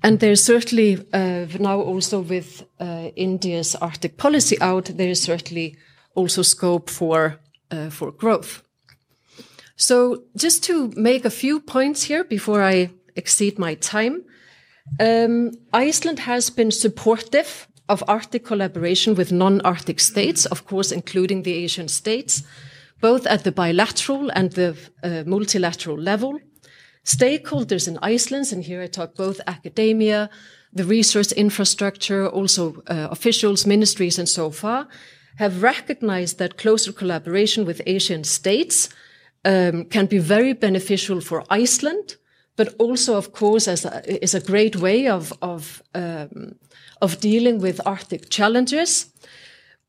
[0.03, 5.75] And there's certainly uh, now also with uh, India's Arctic policy out, there is certainly
[6.13, 7.39] also scope for
[7.71, 8.61] uh, for growth.
[9.75, 14.23] So just to make a few points here before I exceed my time.
[14.99, 21.53] Um, Iceland has been supportive of Arctic collaboration with non-Arctic states, of course, including the
[21.53, 22.43] Asian states,
[23.01, 26.39] both at the bilateral and the uh, multilateral level.
[27.05, 30.29] Stakeholders in Iceland, and here I talk both academia,
[30.73, 34.87] the research infrastructure, also uh, officials, ministries, and so far,
[35.37, 38.89] have recognized that closer collaboration with Asian states
[39.45, 42.17] um, can be very beneficial for Iceland,
[42.57, 46.55] but also, of course, as a, is a great way of of um,
[47.01, 49.11] of dealing with Arctic challenges.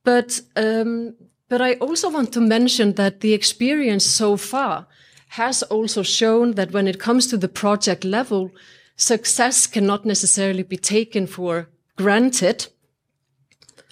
[0.04, 1.14] But um,
[1.48, 4.86] but I also want to mention that the experience so far
[5.28, 8.50] has also shown that when it comes to the project level,
[8.96, 12.68] success cannot necessarily be taken for granted.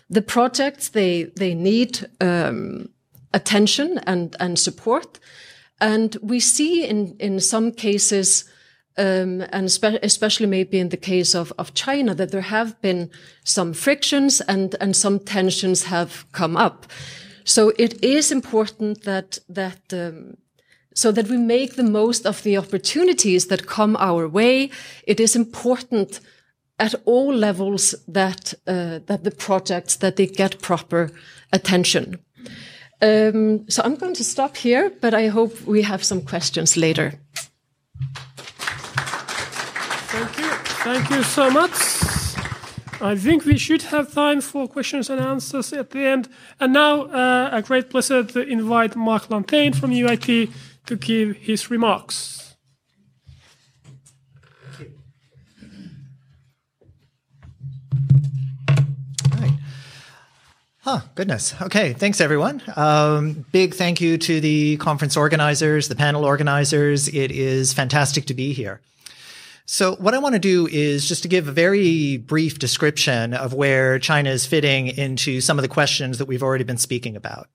[0.08, 2.88] The projects they they need um,
[3.32, 5.18] attention and and support,
[5.80, 8.44] and we see in in some cases
[8.98, 13.10] um, and spe- especially maybe in the case of, of China, that there have been
[13.44, 16.86] some frictions and, and some tensions have come up.
[17.44, 20.36] So it is important that that um,
[20.94, 24.70] so that we make the most of the opportunities that come our way.
[25.06, 26.20] It is important
[26.78, 31.10] at all levels that uh, that the projects that they get proper
[31.52, 32.18] attention.
[33.02, 37.20] Um, so I'm going to stop here, but I hope we have some questions later.
[40.16, 40.50] Thank you.
[40.82, 41.72] Thank you so much.
[43.02, 46.30] I think we should have time for questions and answers at the end.
[46.58, 50.50] And now, uh, a great pleasure to invite Marc Lanteigne from UIT
[50.86, 52.56] to give his remarks.
[60.80, 61.52] Huh, goodness.
[61.60, 62.62] Okay, thanks everyone.
[62.76, 67.08] Um, big thank you to the conference organizers, the panel organizers.
[67.08, 68.80] It is fantastic to be here.
[69.68, 73.52] So what I want to do is just to give a very brief description of
[73.52, 77.48] where China is fitting into some of the questions that we've already been speaking about.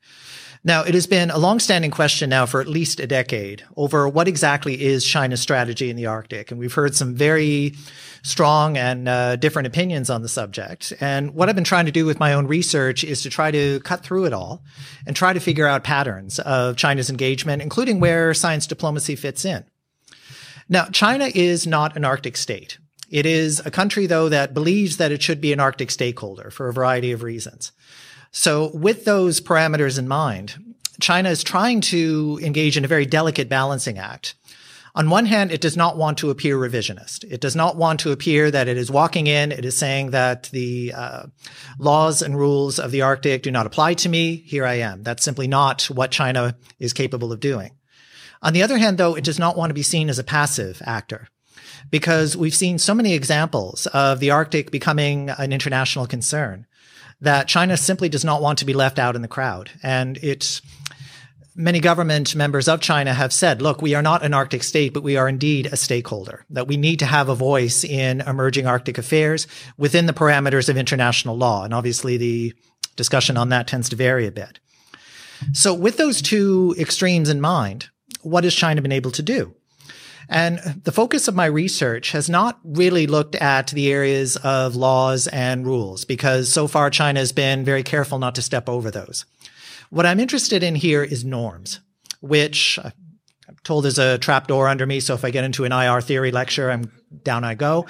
[0.64, 4.28] Now, it has been a longstanding question now for at least a decade over what
[4.28, 6.52] exactly is China's strategy in the Arctic.
[6.52, 7.76] And we've heard some very
[8.24, 10.94] strong and uh, different opinions on the subject.
[11.00, 13.80] And what I've been trying to do with my own research is to try to
[13.80, 14.64] cut through it all
[15.08, 19.64] and try to figure out patterns of China's engagement, including where science diplomacy fits in.
[20.72, 22.78] Now, China is not an Arctic state.
[23.10, 26.70] It is a country, though, that believes that it should be an Arctic stakeholder for
[26.70, 27.74] a variety of reasons.
[28.32, 33.50] So with those parameters in mind, China is trying to engage in a very delicate
[33.50, 34.36] balancing act.
[34.96, 37.26] On one hand, it does not want to appear revisionist.
[37.30, 40.44] It does not want to appear that it is walking in, it is saying that
[40.54, 41.24] the uh,
[41.80, 44.38] laws and rules of the Arctic do not apply to me.
[44.38, 45.04] Here I am.
[45.04, 47.72] That's simply not what China is capable of doing.
[48.42, 50.82] On the other hand, though, it does not want to be seen as a passive
[50.86, 51.28] actor
[51.90, 56.66] because we've seen so many examples of the Arctic becoming an international concern
[57.20, 59.70] that China simply does not want to be left out in the crowd.
[59.84, 60.62] And it's
[61.56, 65.04] many government members of China have said, look, we are not an Arctic state, but
[65.04, 68.98] we are indeed a stakeholder, that we need to have a voice in emerging Arctic
[68.98, 71.64] affairs within the parameters of international law.
[71.64, 72.54] And obviously the
[72.96, 74.60] discussion on that tends to vary a bit.
[75.54, 77.90] So with those two extremes in mind,
[78.24, 79.56] what has China been able to do?
[80.30, 85.28] And the focus of my research has not really looked at the areas of laws
[85.28, 89.26] and rules because so far China has been very careful not to step over those.
[89.90, 91.82] What I'm interested in here is norms,
[92.22, 92.92] which uh,
[93.50, 95.02] I'm told there's a trapdoor under me.
[95.02, 96.90] So if I get into an IR theory lecture, I'm
[97.24, 97.86] down I go.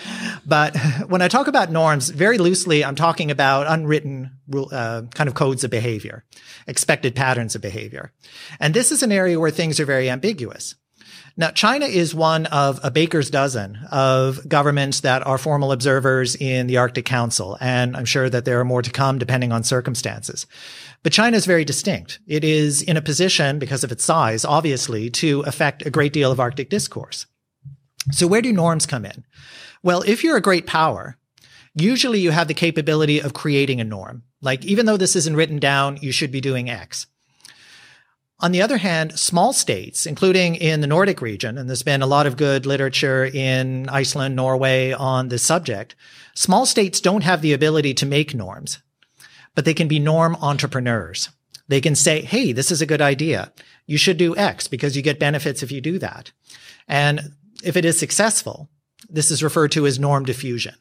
[0.45, 0.75] But
[1.07, 5.63] when I talk about norms, very loosely, I'm talking about unwritten uh, kind of codes
[5.63, 6.25] of behavior,
[6.67, 8.11] expected patterns of behavior.
[8.59, 10.75] And this is an area where things are very ambiguous.
[11.37, 16.67] Now, China is one of a baker's dozen of governments that are formal observers in
[16.67, 17.57] the Arctic Council.
[17.61, 20.45] And I'm sure that there are more to come depending on circumstances.
[21.03, 22.19] But China is very distinct.
[22.27, 26.31] It is in a position, because of its size, obviously, to affect a great deal
[26.31, 27.25] of Arctic discourse.
[28.09, 29.25] So where do norms come in?
[29.83, 31.17] Well, if you're a great power,
[31.75, 34.23] usually you have the capability of creating a norm.
[34.41, 37.07] Like, even though this isn't written down, you should be doing X.
[38.39, 42.07] On the other hand, small states, including in the Nordic region, and there's been a
[42.07, 45.95] lot of good literature in Iceland, Norway on this subject,
[46.33, 48.79] small states don't have the ability to make norms,
[49.53, 51.29] but they can be norm entrepreneurs.
[51.67, 53.51] They can say, Hey, this is a good idea.
[53.85, 56.31] You should do X because you get benefits if you do that.
[56.87, 58.69] And if it is successful,
[59.09, 60.75] this is referred to as norm diffusion.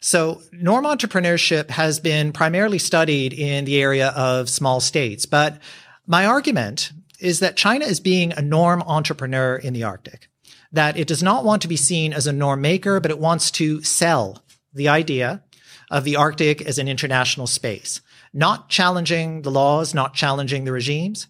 [0.00, 5.60] So norm entrepreneurship has been primarily studied in the area of small states, but
[6.06, 10.28] my argument is that China is being a norm entrepreneur in the Arctic,
[10.70, 13.50] that it does not want to be seen as a norm maker, but it wants
[13.50, 15.42] to sell the idea
[15.90, 18.00] of the Arctic as an international space,
[18.32, 21.26] not challenging the laws, not challenging the regimes,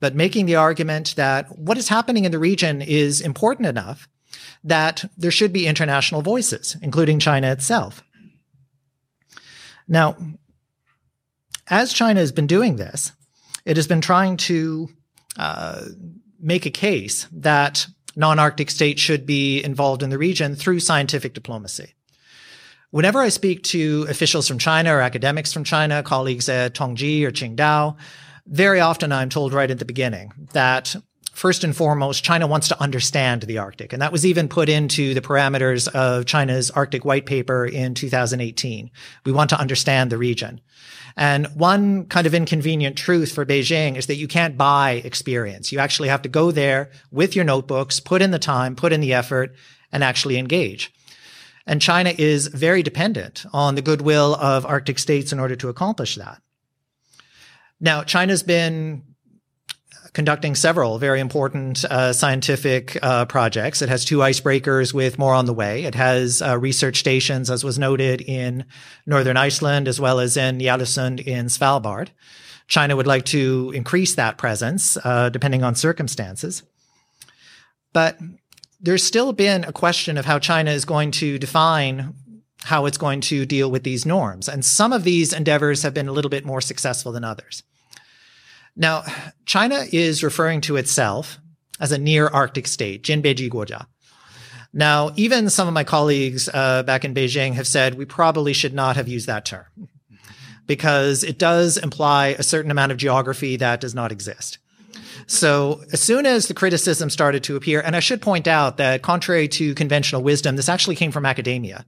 [0.00, 4.08] but making the argument that what is happening in the region is important enough
[4.64, 8.02] that there should be international voices, including China itself.
[9.86, 10.16] Now,
[11.68, 13.12] as China has been doing this,
[13.64, 14.88] it has been trying to
[15.36, 15.82] uh,
[16.40, 21.94] make a case that non-Arctic states should be involved in the region through scientific diplomacy.
[22.90, 27.30] Whenever I speak to officials from China or academics from China, colleagues at Tongji or
[27.30, 27.96] Qingdao,
[28.50, 30.96] very often I'm told right at the beginning that
[31.32, 33.92] first and foremost, China wants to understand the Arctic.
[33.92, 38.90] And that was even put into the parameters of China's Arctic white paper in 2018.
[39.24, 40.60] We want to understand the region.
[41.16, 45.72] And one kind of inconvenient truth for Beijing is that you can't buy experience.
[45.72, 49.00] You actually have to go there with your notebooks, put in the time, put in
[49.00, 49.54] the effort,
[49.92, 50.92] and actually engage.
[51.66, 56.16] And China is very dependent on the goodwill of Arctic states in order to accomplish
[56.16, 56.42] that.
[57.80, 59.02] Now, China's been
[60.12, 63.80] conducting several very important uh, scientific uh, projects.
[63.80, 65.84] It has two icebreakers with more on the way.
[65.84, 68.64] It has uh, research stations, as was noted in
[69.06, 72.08] northern Iceland, as well as in Ny-Ålesund in Svalbard.
[72.66, 76.62] China would like to increase that presence, uh, depending on circumstances.
[77.92, 78.18] But
[78.80, 82.14] there's still been a question of how China is going to define
[82.64, 84.48] how it's going to deal with these norms.
[84.48, 87.62] And some of these endeavors have been a little bit more successful than others.
[88.76, 89.04] Now,
[89.46, 91.38] China is referring to itself
[91.78, 93.86] as a near Arctic state, Jin Beiji Guojia.
[94.72, 98.74] Now, even some of my colleagues uh, back in Beijing have said we probably should
[98.74, 99.66] not have used that term
[100.66, 104.58] because it does imply a certain amount of geography that does not exist.
[105.26, 109.02] So as soon as the criticism started to appear, and I should point out that
[109.02, 111.84] contrary to conventional wisdom, this actually came from academia.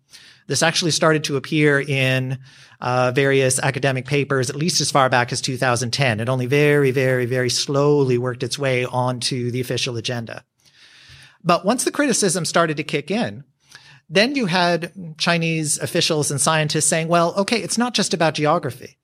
[0.48, 2.38] This actually started to appear in
[2.82, 6.18] uh, various academic papers, at least as far back as 2010.
[6.18, 10.44] It only very, very, very slowly worked its way onto the official agenda.
[11.44, 13.44] But once the criticism started to kick in,
[14.10, 18.98] then you had Chinese officials and scientists saying, well, okay, it's not just about geography.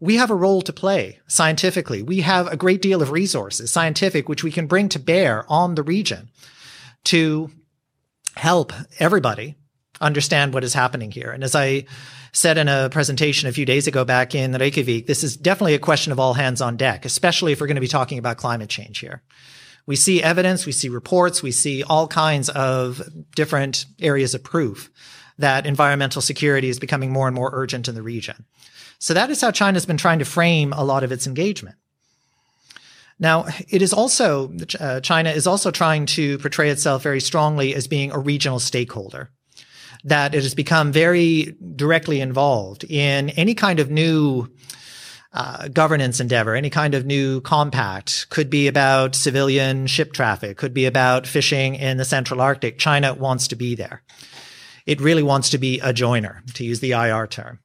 [0.00, 2.02] We have a role to play scientifically.
[2.02, 5.74] We have a great deal of resources, scientific, which we can bring to bear on
[5.74, 6.30] the region
[7.04, 7.50] to
[8.34, 9.56] help everybody
[10.00, 11.30] understand what is happening here.
[11.30, 11.84] And as I
[12.34, 15.78] said in a presentation a few days ago back in Reykjavik, this is definitely a
[15.78, 18.68] question of all hands on deck, especially if we're going to be talking about climate
[18.68, 19.22] change here.
[19.86, 23.02] We see evidence, we see reports, we see all kinds of
[23.36, 24.90] different areas of proof
[25.38, 28.44] that environmental security is becoming more and more urgent in the region.
[28.98, 31.76] So that is how China's been trying to frame a lot of its engagement.
[33.20, 37.86] Now, it is also, uh, China is also trying to portray itself very strongly as
[37.86, 39.30] being a regional stakeholder
[40.04, 44.48] that it has become very directly involved in any kind of new
[45.32, 50.72] uh, governance endeavor, any kind of new compact, could be about civilian ship traffic, could
[50.72, 52.78] be about fishing in the Central Arctic.
[52.78, 54.02] China wants to be there.
[54.86, 57.58] It really wants to be a joiner, to use the IR term.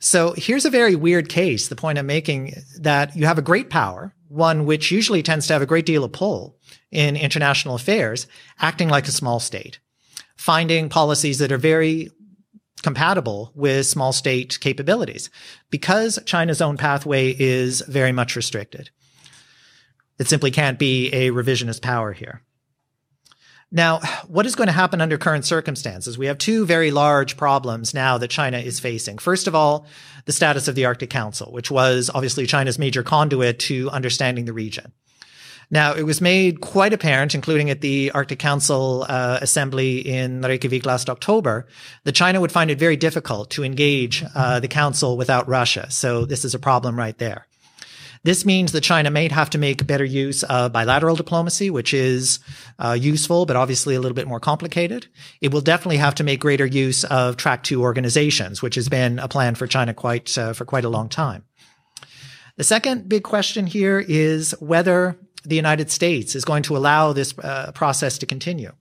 [0.00, 1.68] So here's a very weird case.
[1.68, 5.52] The point I'm making that you have a great power, one which usually tends to
[5.52, 6.58] have a great deal of pull
[6.90, 8.26] in international affairs,
[8.58, 9.78] acting like a small state
[10.40, 12.10] finding policies that are very
[12.82, 15.28] compatible with small state capabilities
[15.68, 18.88] because China's own pathway is very much restricted.
[20.18, 22.40] It simply can't be a revisionist power here.
[23.70, 26.16] Now, what is going to happen under current circumstances?
[26.16, 29.18] We have two very large problems now that China is facing.
[29.18, 29.84] First of all,
[30.24, 34.54] the status of the Arctic Council, which was obviously China's major conduit to understanding the
[34.54, 34.92] region.
[35.72, 40.84] Now, it was made quite apparent, including at the Arctic Council uh, assembly in Reykjavik
[40.84, 41.68] last October,
[42.04, 45.88] that China would find it very difficult to engage uh, the council without Russia.
[45.90, 47.46] So this is a problem right there.
[48.22, 52.40] This means that China may have to make better use of bilateral diplomacy, which is
[52.78, 55.06] uh, useful, but obviously a little bit more complicated.
[55.40, 59.18] It will definitely have to make greater use of track two organizations, which has been
[59.18, 61.44] a plan for China quite uh, for quite a long time.
[62.56, 67.34] The second big question here is whether the United States is going to allow this
[67.38, 68.72] uh, process to continue.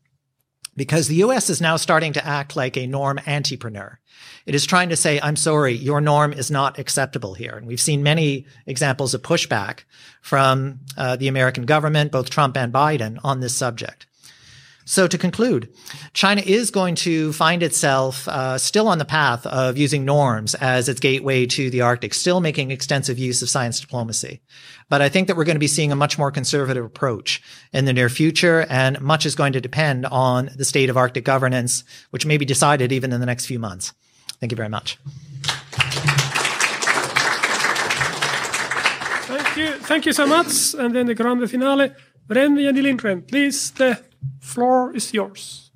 [0.75, 3.97] Because the US is now starting to act like a norm antipreneur.
[4.45, 7.55] It is trying to say, I'm sorry, your norm is not acceptable here.
[7.55, 9.83] And we've seen many examples of pushback
[10.21, 14.07] from uh, the American government, both Trump and Biden, on this subject.
[14.89, 15.71] So to conclude,
[16.13, 20.89] China is going to find itself uh, still on the path of using norms as
[20.89, 24.41] its gateway to the Arctic, still making extensive use of science diplomacy.
[24.89, 27.39] But I think that we're going to be seeing a much more conservative approach
[27.71, 31.23] in the near future, and much is going to depend on the state of Arctic
[31.23, 33.93] governance, which may be decided even in the next few months.
[34.39, 34.97] Thank you very much.
[39.27, 39.71] Thank you.
[39.85, 40.73] Thank you so much.
[40.73, 41.91] And then the grande finale.
[42.27, 44.08] Wrenn Yennie Lindgren, please, the
[44.39, 45.71] floor is yours.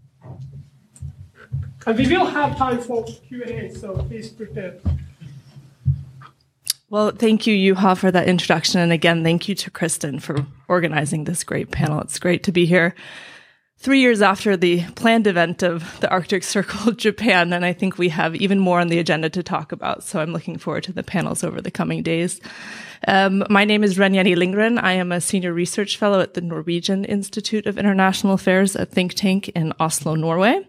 [1.85, 4.75] And we will have time for Q&A, so please prepare.
[6.89, 8.79] Well, thank you, Juha, for that introduction.
[8.79, 11.99] And again, thank you to Kristín for organizing this great panel.
[12.01, 12.93] It's great to be here
[13.79, 17.51] three years after the planned event of the Arctic Circle Japan.
[17.51, 20.03] And I think we have even more on the agenda to talk about.
[20.03, 22.39] So I'm looking forward to the panels over the coming days.
[23.07, 24.77] Um, my name is Wrenn Yennie Lindgren.
[24.77, 29.13] I am a senior research fellow at the Norwegian Institute of International Affairs, a think
[29.13, 30.65] tank in Oslo, Norway.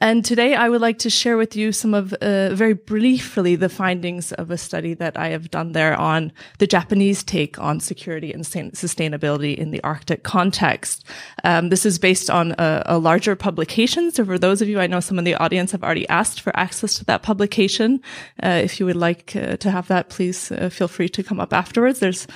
[0.00, 3.68] And today I would like to share with you some of, uh, very briefly, the
[3.68, 8.32] findings of a study that I have done there on the Japanese take on security
[8.32, 11.04] and sustainability in the Arctic context.
[11.44, 14.10] Um, this is based on a, a, larger publication.
[14.10, 16.56] So for those of you, I know some in the audience have already asked for
[16.58, 18.00] access to that publication.
[18.42, 21.38] Uh, if you would like uh, to have that, please uh, feel free to come
[21.38, 22.00] up afterwards.
[22.00, 22.26] There's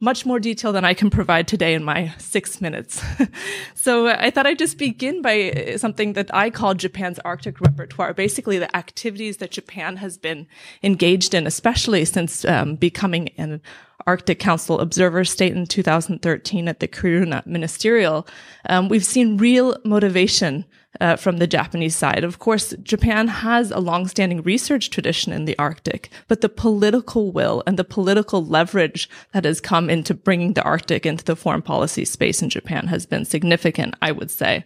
[0.00, 3.02] much more detail than I can provide today in my six minutes.
[3.74, 8.12] so I thought I'd just begin by uh, something that I call Japan's Arctic repertoire,
[8.12, 10.46] basically the activities that Japan has been
[10.82, 13.62] engaged in, especially since um, becoming an
[14.06, 18.26] Arctic Council observer state in 2013 at the Kiruna Ministerial.
[18.68, 20.66] Um, we've seen real motivation
[21.00, 22.24] uh, from the Japanese side.
[22.24, 27.62] Of course, Japan has a long-standing research tradition in the Arctic, but the political will
[27.66, 32.04] and the political leverage that has come into bringing the Arctic into the foreign policy
[32.04, 34.64] space in Japan has been significant, I would say.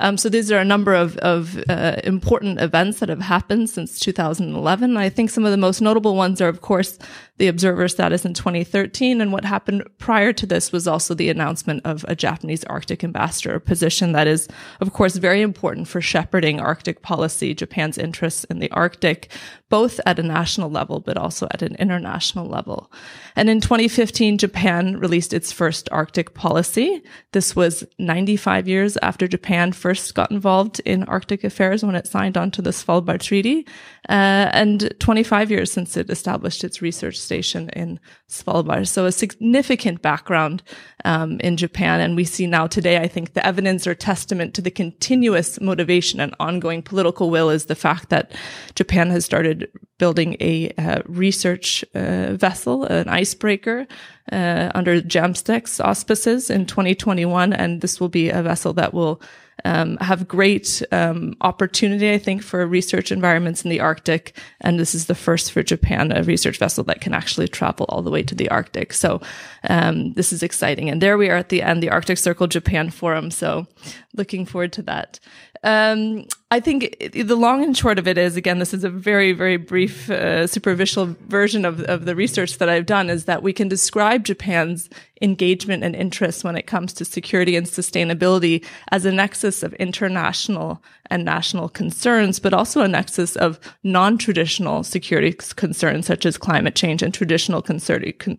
[0.00, 3.98] Um, so these are a number of, of uh, important events that have happened since
[3.98, 4.96] 2011.
[4.96, 6.98] I think some of the most notable ones are, of course,
[7.38, 9.20] the observer status in 2013.
[9.20, 13.58] And what happened prior to this was also the announcement of a Japanese Arctic ambassador,
[13.58, 14.48] position that is,
[14.80, 19.30] of course, very important for shepherding Arctic policy, Japan's interests in the Arctic,
[19.68, 22.90] both at a national level, but also at an international level.
[23.36, 27.02] And in 2015, Japan released its first Arctic policy.
[27.32, 32.36] This was 95 years after Japan first got involved in Arctic affairs when it signed
[32.36, 33.66] on to the Svalbard Treaty,
[34.08, 38.88] uh, and 25 years since it established its research station in Svalbard.
[38.88, 40.62] So a significant background
[41.04, 42.00] um, in Japan.
[42.00, 46.20] And we see now today, I think the evidence or testament to the continuous motivation
[46.20, 48.32] and ongoing political will is the fact that
[48.74, 49.57] Japan has started
[49.98, 53.86] building a uh, research uh, vessel, an icebreaker,
[54.32, 57.52] uh, under JAMSTEC's auspices in 2021.
[57.52, 59.20] And this will be a vessel that will
[59.64, 64.36] um, have great um, opportunity, I think, for research environments in the Arctic.
[64.60, 68.02] And this is the first for Japan, a research vessel that can actually travel all
[68.02, 68.92] the way to the Arctic.
[68.92, 69.20] So
[69.68, 70.88] um, this is exciting.
[70.88, 73.30] And there we are at the end, the Arctic Circle Japan Forum.
[73.30, 73.66] So
[74.14, 75.18] looking forward to that.
[75.64, 79.32] Um, I think the long and short of it is, again, this is a very,
[79.32, 83.52] very brief, uh, superficial version of, of the research that I've done is that we
[83.52, 84.88] can describe Japan's
[85.20, 90.82] engagement and interest when it comes to security and sustainability as a nexus of international
[91.10, 97.02] and national concerns, but also a nexus of non-traditional security concerns such as climate change
[97.02, 97.62] and traditional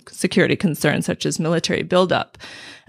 [0.07, 2.39] security concerns such as military buildup.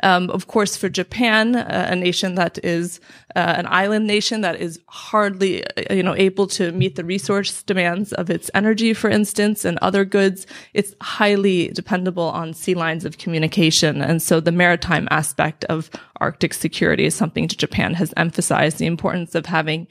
[0.03, 3.01] Um, of course, for Japan, uh, a nation that is
[3.37, 7.63] uh, an island nation that is hardly, uh, you know, able to meet the resource
[7.63, 13.05] demands of its energy, for instance, and other goods, it's highly dependable on sea lines
[13.05, 14.03] of communication.
[14.03, 18.87] And so the maritime aspect of Arctic security is something that Japan has emphasized the
[18.87, 19.87] importance of having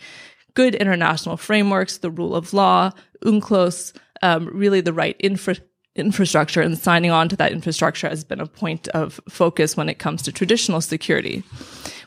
[0.54, 2.92] good international frameworks, the rule of law,
[3.24, 5.56] UNCLOS, um, really the right infra-
[6.00, 10.00] infrastructure and signing on to that infrastructure has been a point of focus when it
[10.00, 11.44] comes to traditional security.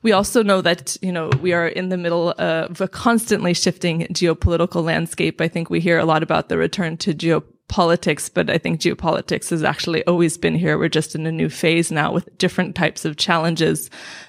[0.03, 4.01] We also know that, you know, we are in the middle of a constantly shifting
[4.12, 5.40] geopolitical landscape.
[5.40, 8.81] I think we hear a lot about the return to geo politics, but I think
[8.81, 10.77] geopolitics has actually always been here.
[10.77, 13.89] We're just in a new phase now with different types of challenges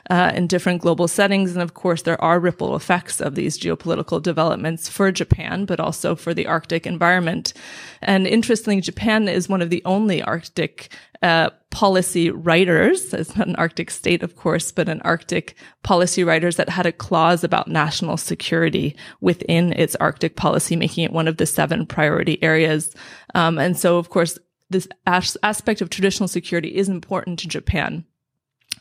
[0.09, 1.51] uh, in different global settings.
[1.51, 6.15] And of course, there are ripple effects of these geopolitical developments for Japan, but also
[6.15, 7.53] for the Arctic environment.
[8.01, 13.13] And interestingly, Japan is one of the only Arctic uh, policy writers.
[13.13, 16.91] It's not an Arctic state, of course, but an Arctic policy writers that had a
[16.91, 22.41] clause about national security within its Arctic policy, making it one of the seven priority
[22.43, 22.93] areas.
[23.33, 24.37] Um, and so, of course,
[24.69, 28.05] this as- aspect of traditional security is important to Japan.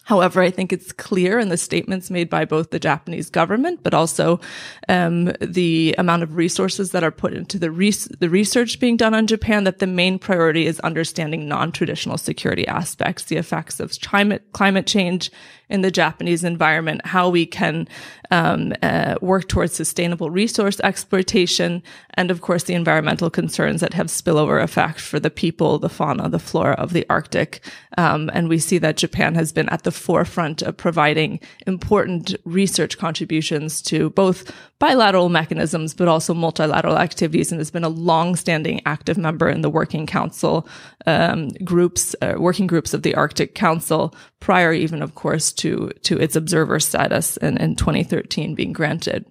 [0.05, 3.95] However, I think it's clear in the statements made by both the Japanese government, but
[3.95, 4.41] also
[4.89, 9.15] um, the amount of resources that are put into the, res- the research being done
[9.15, 14.43] on Japan that the main priority is understanding non-traditional security aspects, the effects of climate
[14.53, 15.31] climate change
[15.69, 17.89] in the Japanese environment, how we can
[18.33, 21.83] um, uh, work towards sustainable resource exploitation,
[22.15, 26.31] and of course the environmental concerns that have spillover effect for the people, the fauna,
[26.31, 27.61] the flora of the Arctic.
[27.99, 32.97] Um, and we see that Japan has been at the forefront of providing important research
[32.97, 39.19] contributions to both bilateral mechanisms, but also multilateral activities, and has been a long-standing active
[39.19, 40.67] member in the Working Council
[41.07, 46.19] um, groups, uh, working groups of the Arctic Council, prior even, of course, to to
[46.19, 49.25] its observer status in, in 2013 being granted.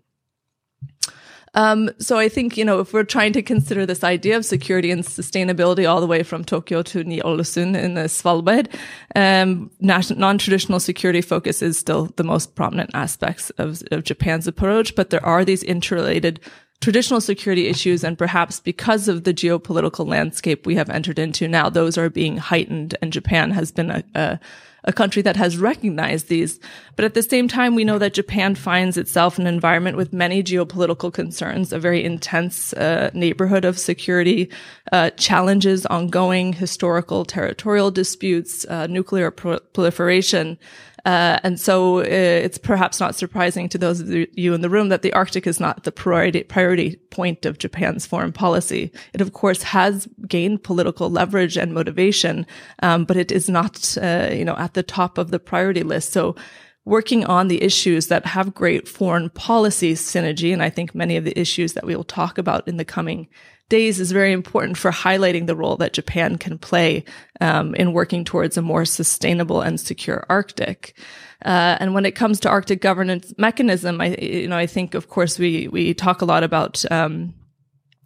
[1.54, 4.90] Um, so I think, you know, if we're trying to consider this idea of security
[4.90, 8.74] and sustainability all the way from Tokyo to Ny-Ålesund in the Svalbard,
[9.18, 15.10] um, non-traditional security focus is still the most prominent aspects of, of Japan's approach, but
[15.10, 16.40] there are these interrelated
[16.80, 21.70] traditional security issues and perhaps because of the geopolitical landscape we have entered into now,
[21.70, 24.40] those are being heightened and Japan has been a, a
[24.84, 26.60] a country that has recognized these.
[26.96, 30.14] But at the same time, we know that Japan finds itself in an environment with
[30.14, 34.50] many geopolitical concerns, a very intense uh, neighborhood of security
[34.92, 40.58] uh, challenges, ongoing historical territorial disputes, uh, nuclear pro- proliferation.
[41.06, 44.90] Uh, and so uh, it's perhaps not surprising to those of you in the room
[44.90, 48.92] that the Arctic is not the priority, priority point of Japan's foreign policy.
[49.14, 52.46] It, of course, has gained political leverage and motivation,
[52.84, 56.12] um, but it is not, uh, you know, at the top of the priority list.
[56.12, 56.36] So
[56.86, 61.26] working on the issues that have great foreign policy synergy, and I think many of
[61.26, 63.28] the issues that we will talk about in the coming
[63.72, 67.04] days is very important for highlighting the role that Japan can play
[67.40, 70.94] um, in working towards a more sustainable and secure Arctic.
[71.44, 75.08] Uh, and when it comes to Arctic governance mechanism, I, you know, I think, of
[75.08, 77.34] course, we we talk a lot about um,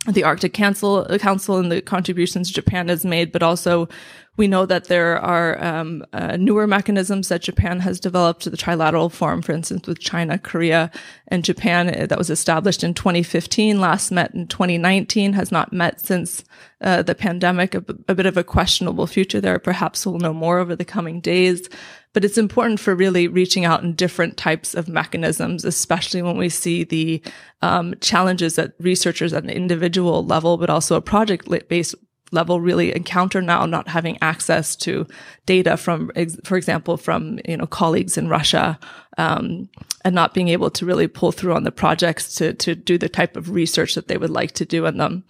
[0.08, 3.90] the Arctic Council, Council and the contributions Japan has made, but also
[4.38, 9.12] we know that there are um, uh, newer mechanisms that Japan has developed, the trilateral
[9.12, 10.92] forum, for instance, with China, Korea,
[11.30, 16.02] and Japan uh, that was established in 2015, last met in 2019, has not met
[16.02, 16.44] since
[16.82, 19.58] uh, the pandemic, a, a bit of a questionable future there.
[19.58, 21.70] Perhaps we'll know more over the coming days.
[22.12, 26.48] But it's important for really reaching out in different types of mechanisms, especially when we
[26.48, 27.22] see the
[27.62, 31.94] um, challenges that researchers at an individual level, but also a project based
[32.36, 35.08] level really encounter now not having access to
[35.48, 36.12] data from
[36.44, 38.78] for example from you know colleagues in russia
[39.18, 39.68] um,
[40.04, 43.10] and not being able to really pull through on the projects to to do the
[43.10, 45.24] type of research that they would like to do in them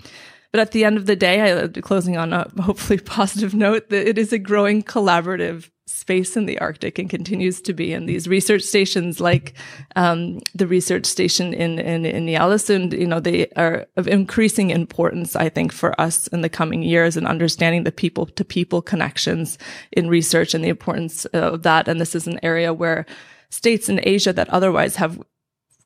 [0.56, 4.08] but at the end of the day, I, closing on a hopefully positive note, that
[4.08, 7.92] it is a growing collaborative space in the Arctic and continues to be.
[7.92, 9.54] And these research stations, like
[9.98, 15.36] um, the research station in in, in Ny-Ålesund, you know, they are of increasing importance,
[15.36, 19.58] I think, for us in the coming years and understanding the people to people connections
[19.92, 21.90] in research and the importance of that.
[21.90, 23.06] And this is an area where
[23.50, 25.22] states in Asia that otherwise have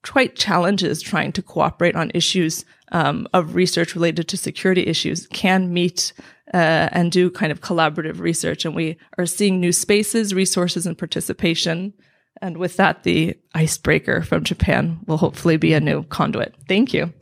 [0.03, 5.73] quite challenges trying to cooperate on issues um, of research related to security issues can
[5.73, 6.13] meet
[6.53, 8.65] uh, and do kind of collaborative research.
[8.65, 11.93] And we are seeing new spaces, resources, and participation.
[12.41, 16.55] And with that, the icebreaker from Japan will hopefully be a new conduit.
[16.67, 17.13] Thank you.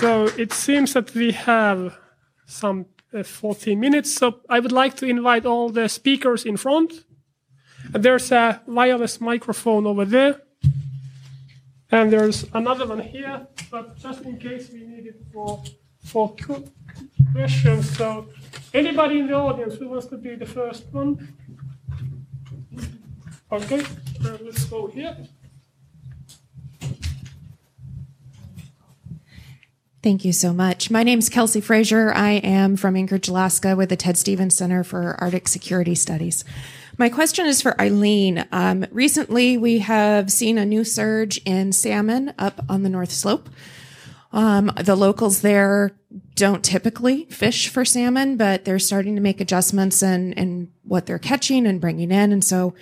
[0.00, 1.98] So it seems that we have
[2.46, 4.12] some uh, 14 minutes.
[4.14, 7.04] So I would like to invite all the speakers in front.
[7.94, 10.42] And there's a wireless microphone over there.
[11.90, 15.62] And there's another one here, but just in case we need it for,
[16.04, 16.34] for
[17.32, 17.96] questions.
[17.96, 18.28] So
[18.74, 21.32] anybody in the audience who wants to be the first one?
[23.52, 23.80] Okay,
[24.24, 25.16] uh, let's go here.
[30.06, 30.88] Thank you so much.
[30.88, 32.12] My name is Kelsey Frazier.
[32.14, 36.44] I am from Anchorage, Alaska, with the Ted Stevens Center for Arctic Security Studies.
[36.96, 38.46] My question is for Aileen.
[38.52, 43.50] Um, recently, we have seen a new surge in salmon up on the North Slope.
[44.32, 45.90] Um, the locals there
[46.36, 51.18] don't typically fish for salmon, but they're starting to make adjustments in, in what they're
[51.18, 52.30] catching and bringing in.
[52.30, 52.74] And so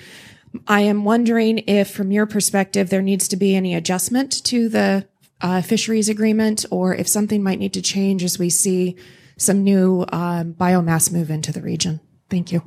[0.68, 5.06] I am wondering if, from your perspective, there needs to be any adjustment to the
[5.44, 8.96] uh, fisheries agreement or if something might need to change as we see
[9.36, 12.00] some new um, biomass move into the region.
[12.30, 12.62] Thank you.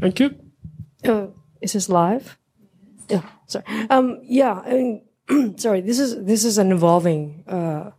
[0.00, 0.34] Thank you.
[1.04, 1.26] Uh,
[1.60, 2.38] is this live?
[3.10, 3.22] Yeah.
[3.46, 3.64] Sorry.
[3.90, 4.62] Um, yeah.
[4.64, 5.82] I mean, sorry.
[5.82, 7.90] This is this is an evolving uh,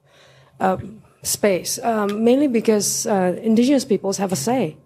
[0.59, 0.77] uh,
[1.21, 4.77] space, um, mainly because uh, indigenous peoples have a say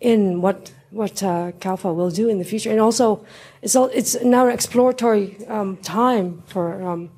[0.00, 3.24] in what what uh, CAOFA will do in the future, and also
[3.62, 7.10] it's all, it's now an exploratory um, time for um,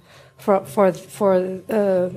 [0.43, 1.35] for for for
[1.71, 2.11] uh,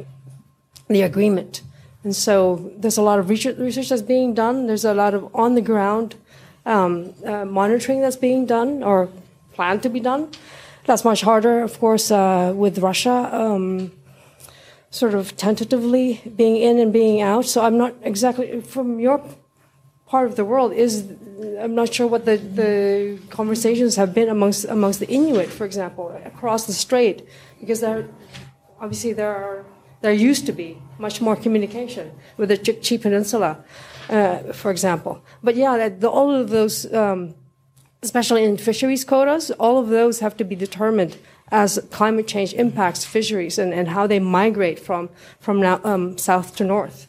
[0.87, 1.61] the agreement.
[2.03, 4.67] And so there's a lot of research, that's being done.
[4.67, 6.15] There's a lot of on the ground
[6.65, 9.09] um, uh, monitoring that's being done or
[9.53, 10.29] planned to be done.
[10.85, 13.91] That's much harder, of course, uh, with Russia um,
[14.91, 17.45] sort of tentatively being in and being out.
[17.45, 19.19] So I'm not exactly from your
[20.07, 21.03] part of the world is
[21.59, 26.09] I'm not sure what the, the conversations have been amongst amongst the Inuit, for example,
[26.23, 27.27] across the strait
[27.59, 28.07] because there,
[28.79, 29.65] obviously there are
[30.01, 33.63] there used to be much more communication with the Chukchi Peninsula,
[34.09, 35.23] uh, for example.
[35.41, 37.33] But yeah, the, all of those um,
[38.05, 41.17] especially in fisheries quotas, all of those have to be determined
[41.51, 46.55] as climate change impacts fisheries and, and how they migrate from, from now, um, south
[46.55, 47.07] to north.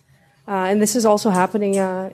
[0.48, 1.78] Uh, and this is also happening.
[1.78, 2.10] Uh,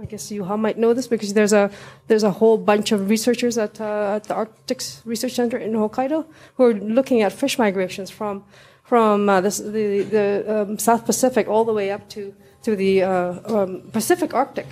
[0.00, 1.70] I guess you all might know this because there's a
[2.06, 6.24] there's a whole bunch of researchers at, uh, at the Arctic Research Center in Hokkaido
[6.54, 8.44] who are looking at fish migrations from
[8.82, 13.02] from uh, this, the the um, South Pacific all the way up to to the
[13.02, 14.66] uh, um, Pacific Arctic.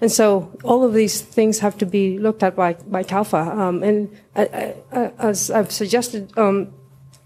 [0.00, 3.46] And so all of these things have to be looked at by, by CAOFA.
[3.46, 4.46] Um, and uh,
[4.92, 6.72] uh, as I've suggested, um,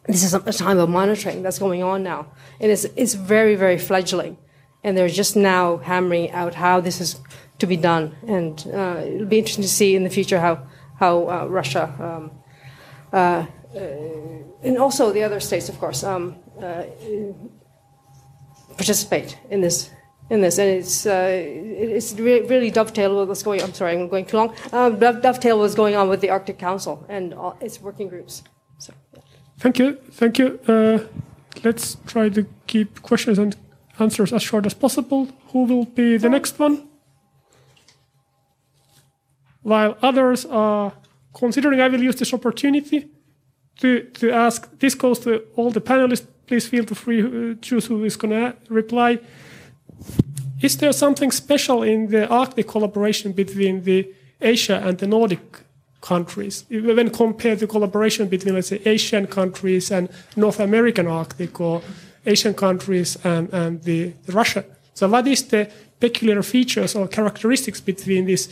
[0.06, 2.26] this is a time of monitoring that's going on now.
[2.60, 4.38] And it's, it's very, very fledgling.
[4.82, 7.20] And they're just now hammering out how this is
[7.58, 8.14] to be done.
[8.26, 10.66] And uh, it'll be interesting to see in the future how,
[10.98, 12.30] how uh, Russia, um,
[13.12, 13.78] uh, uh,
[14.62, 16.36] and also the other states, of course, um,
[18.76, 19.90] participate in this
[20.30, 23.60] in this, and it's uh, it's really, really dovetail with what's going.
[23.60, 23.68] On.
[23.68, 24.54] I'm sorry, I'm going too long.
[24.72, 28.42] Um, dovetail what's going on with the Arctic Council and all its working groups.
[28.78, 29.20] So, yeah.
[29.58, 30.58] Thank you, thank you.
[30.66, 31.00] Uh,
[31.62, 33.56] let's try to keep questions and
[33.98, 35.28] answers as short as possible.
[35.52, 36.88] Who will be the next one?
[39.64, 40.92] While others are
[41.32, 43.08] considering, I will use this opportunity
[43.80, 43.88] to
[44.20, 44.68] to ask.
[44.78, 46.26] This goes to all the panelists.
[46.46, 49.18] Please feel free to uh, choose who is going to reply
[50.64, 54.08] is there something special in the Arctic collaboration between the
[54.40, 55.40] Asia and the Nordic
[56.00, 61.82] countries when compared to collaboration between, let's say, Asian countries and North American Arctic or
[62.24, 64.64] Asian countries and, and the, the Russia?
[64.94, 68.48] So, what is the peculiar features or characteristics between this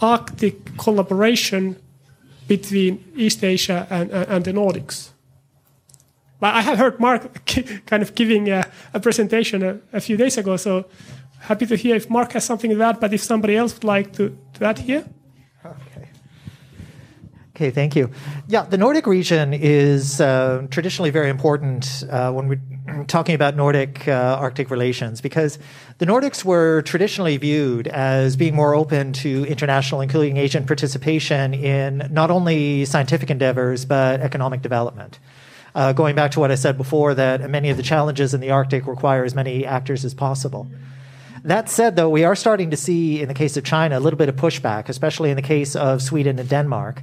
[0.00, 1.76] Arctic collaboration
[2.48, 5.10] between East Asia and, and, and the Nordics?
[6.40, 7.44] But I have heard Mark
[7.86, 10.86] kind of giving a, a presentation a, a, few days ago, so
[11.40, 12.98] happy to hear if Mark has something to that.
[12.98, 15.04] But if somebody else would like to, to add here.
[15.64, 16.08] Okay.
[17.54, 18.10] Okay, thank you.
[18.48, 22.60] Yeah, the Nordic region is uh, traditionally very important uh, when we're
[23.06, 25.58] talking about Nordic uh, Arctic relations because
[25.98, 32.08] the Nordics were traditionally viewed as being more open to international, including Asian participation in
[32.10, 35.18] not only scientific endeavors but economic development.
[35.74, 38.50] Uh, going back to what I said before, that many of the challenges in the
[38.50, 40.68] Arctic require as many actors as possible.
[41.44, 44.18] That said, though, we are starting to see, in the case of China, a little
[44.18, 47.02] bit of pushback, especially in the case of Sweden and Denmark.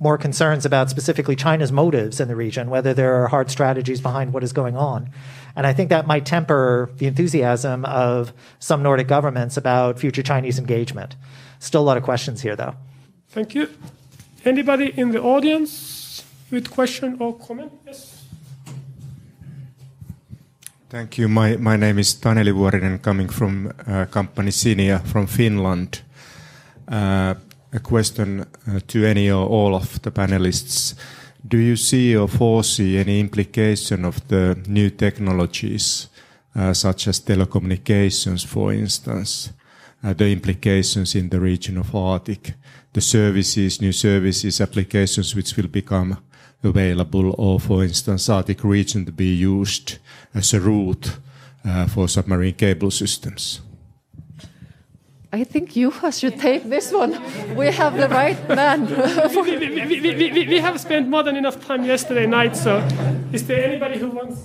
[0.00, 4.32] More concerns about specifically China's motives in the region, whether there are hard strategies behind
[4.32, 5.10] what is going on.
[5.56, 10.58] And I think that might temper the enthusiasm of some Nordic governments about future Chinese
[10.58, 11.16] engagement.
[11.58, 12.74] Still a lot of questions here, though.
[13.28, 13.68] Thank you.
[14.44, 15.98] Anybody in the audience?
[16.50, 17.72] with question or comment?
[17.86, 18.24] Yes.
[20.88, 21.28] Thank you.
[21.28, 26.00] My, my name is Taneli Vuorinen, coming from uh, company Cinia from Finland.
[26.86, 27.34] Uh,
[27.72, 30.94] a question uh, to any or all of the panelists.
[31.46, 36.08] Do you see or foresee any implication of the new technologies,
[36.54, 39.52] uh, such as telecommunications, for instance,
[40.02, 42.54] uh, the implications in the region of Arctic,
[42.92, 46.18] the services, new services, applications which will become
[46.62, 49.98] available or, for instance, Arctic region to be used
[50.34, 51.18] as a route
[51.88, 53.60] for submarine cable systems?
[55.30, 57.12] I think you should take this one.
[57.54, 58.86] We have the right man.
[59.34, 62.78] we, we, we, we, have spent more than enough time yesterday night, so
[63.30, 64.40] is there anybody who wants?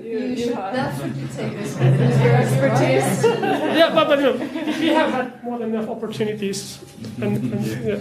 [0.00, 1.94] You, you should definitely take this one.
[1.94, 3.24] your expertise.
[3.78, 6.84] yeah, but, but you know, we have had more than enough opportunities.
[7.22, 7.98] And, and yeah.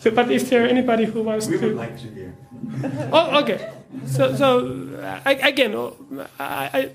[0.00, 1.62] so, but if there anybody who wants we to.
[1.62, 2.34] We would like to hear.
[3.12, 3.72] oh, okay.
[4.06, 5.96] So, so uh, I, again, oh,
[6.38, 6.90] I, I,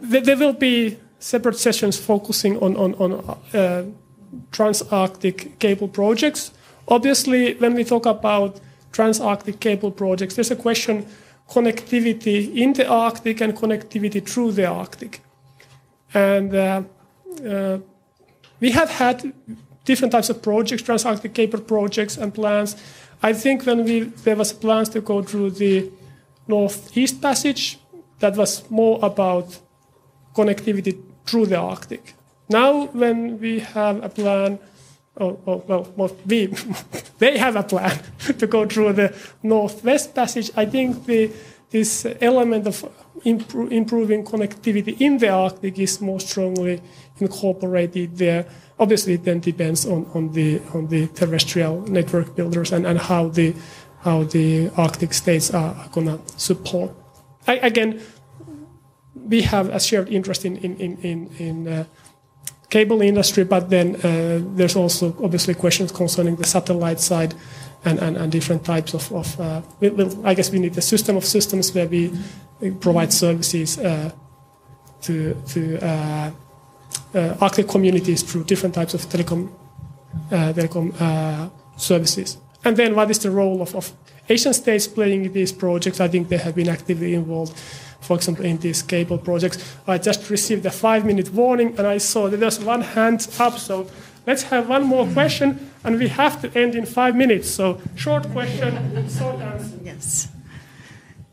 [0.00, 3.12] there will be separate sessions focusing on on, on
[3.54, 3.84] uh,
[4.50, 6.52] trans-Arctic cable projects.
[6.88, 8.60] Obviously, when we talk about
[8.92, 11.06] trans-Arctic cable projects, there's a question
[11.48, 15.20] connectivity in the Arctic and connectivity through the Arctic.
[16.12, 16.82] And uh,
[17.44, 17.78] uh,
[18.60, 19.32] we have had
[19.84, 22.76] different types of projects, trans-Arctic cable projects and plans
[23.22, 25.90] I think when we there was plans to go through the
[26.46, 27.78] northeast passage,
[28.18, 29.58] that was more about
[30.34, 30.94] connectivity
[31.26, 32.14] through the Arctic.
[32.48, 34.58] Now, when we have a plan,
[35.18, 36.46] oh, oh well, we
[37.18, 37.98] they have a plan
[38.38, 40.50] to go through the northwest passage.
[40.56, 41.30] I think the
[41.70, 42.88] this element of
[43.24, 46.80] impro- improving connectivity in the Arctic is more strongly
[47.18, 48.46] incorporated there
[48.78, 53.28] obviously it then depends on, on the on the terrestrial network builders and, and how
[53.28, 53.54] the
[54.00, 56.92] how the Arctic states are, are gonna support.
[57.48, 58.00] I, again,
[59.28, 61.84] we have a shared interest in in in in, in uh,
[62.68, 67.34] cable industry, but then uh, there's also obviously questions concerning the satellite side
[67.84, 69.88] and, and, and different types of, of uh, we,
[70.24, 72.12] I guess we need a system of systems where we
[72.80, 74.10] provide services uh,
[75.02, 76.30] to, to uh,
[77.14, 79.50] uh, Arctic communities through different types of telecom,
[80.30, 82.38] telecom services.
[82.64, 83.92] And then what is the role of, of
[84.28, 86.00] Asian states playing in these projects?
[86.00, 87.56] I think they have been actively involved
[88.00, 89.58] for example, in these cable projects.
[89.86, 93.58] I just received a five minute warning and I saw that there's one hand up.
[93.58, 93.88] So
[94.26, 97.48] let's have one more question and we have to end in five minutes.
[97.48, 99.78] So short question, short answer.
[99.84, 100.28] Yes.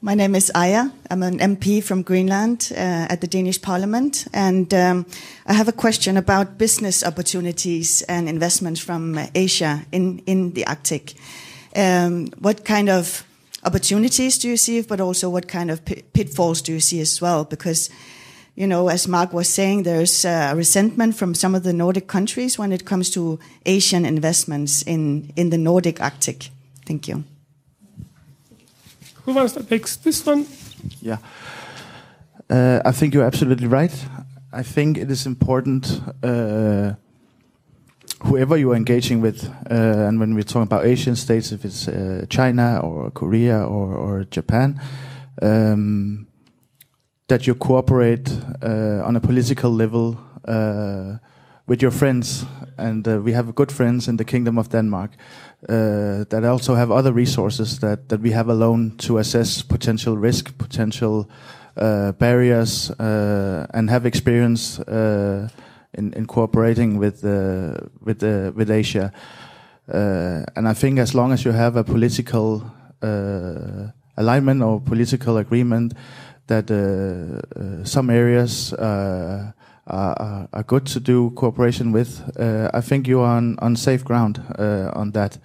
[0.01, 0.91] My name is Aaja.
[1.09, 5.05] I'm an MP from Greenland uh, at the Danish Parliament, and um,
[5.45, 11.14] I have a question about business opportunities and investments from Asia in in the Arctic.
[11.74, 13.24] Um, what kind of
[13.66, 17.43] opportunities do you see, but also what kind of pitfalls do you see as well?
[17.45, 17.89] Because,
[18.55, 22.57] you know, as Mark was saying, there's a resentment from some of the Nordic countries
[22.57, 26.49] when it comes to Asian investments in, in the Nordic Arctic.
[26.86, 27.24] Thank you.
[29.26, 30.45] Who wants to take this one?
[31.01, 31.18] Yeah.
[32.49, 33.93] Uh, I think you're absolutely right.
[34.51, 36.93] I think it is important uh,
[38.24, 41.88] whoever you are engaging with, uh, and when we're talking about Asian states, if it's
[41.88, 44.80] uh, China or Korea or, or Japan,
[45.41, 46.28] um,
[47.28, 48.30] that you cooperate
[48.61, 51.17] uh, on a political level uh,
[51.67, 52.45] with your friends.
[52.78, 55.11] And uh, we have good friends in the Kingdom of Denmark
[55.69, 60.57] uh, that also have other resources that, that we have alone to assess potential risk,
[60.57, 61.30] potential
[61.76, 64.80] barriers, and have experience
[65.94, 69.12] in, in cooperating with uh, with uh, with Asia.
[69.91, 72.64] Uh, and I think as long as you have a political
[73.02, 75.94] uh, alignment or political agreement
[76.48, 79.54] that uh, uh, some areas are,
[79.88, 85.12] are, good to do cooperation with, I think you are on, on safe ground on
[85.12, 85.38] that.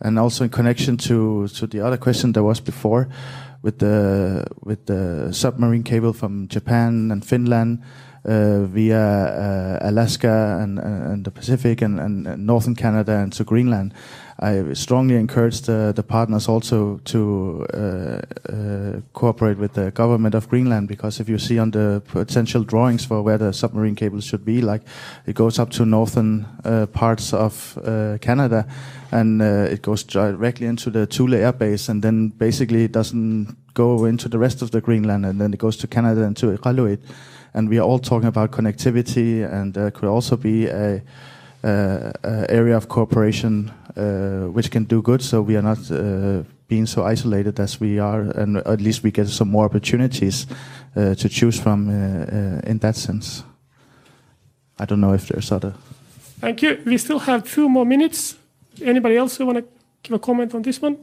[0.00, 3.08] And also in connection to, to the other question that was before,
[3.62, 7.82] with the with the submarine cable from Japan and Finland,
[8.28, 13.94] Uh, via uh, Alaska and, and, the Pacific and, and, northern Canada and to Greenland.
[14.38, 18.20] I strongly encourage the, the partners also to uh,
[18.52, 23.06] uh, cooperate with the government of Greenland because if you see on the potential drawings
[23.06, 24.82] for where the submarine cables should be, like
[25.24, 27.78] it goes up to northern uh, parts of
[28.20, 28.66] Canada
[29.10, 34.28] and it goes directly into the Thule Air Base and then basically doesn't go into
[34.28, 37.00] the rest of the Greenland and then it goes to Canada and to Iqaluit
[37.54, 41.02] and we are all talking about connectivity, and there could also be a,
[41.62, 45.22] a, a area of cooperation uh, which can do good.
[45.22, 49.10] So we are not uh, being so isolated as we are, and at least we
[49.10, 50.46] get some more opportunities
[50.96, 53.42] uh, to choose from uh, uh, in that sense.
[54.78, 55.74] I don't know if there's other.
[56.40, 56.78] Thank you.
[56.84, 58.36] We still have two more minutes.
[58.80, 59.64] Anybody else who want to
[60.02, 60.98] give a comment on this one?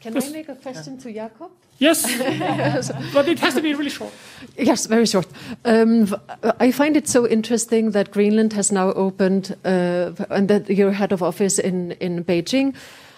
[0.00, 1.50] Can I make a question to Jacob?
[1.78, 2.04] Yes,
[3.14, 4.12] but it has to be really short.
[4.56, 5.26] Yes, very short.
[5.64, 6.14] Um,
[6.58, 11.12] I find it so interesting that Greenland has now opened uh, and that you're head
[11.12, 12.74] of office in, in Beijing.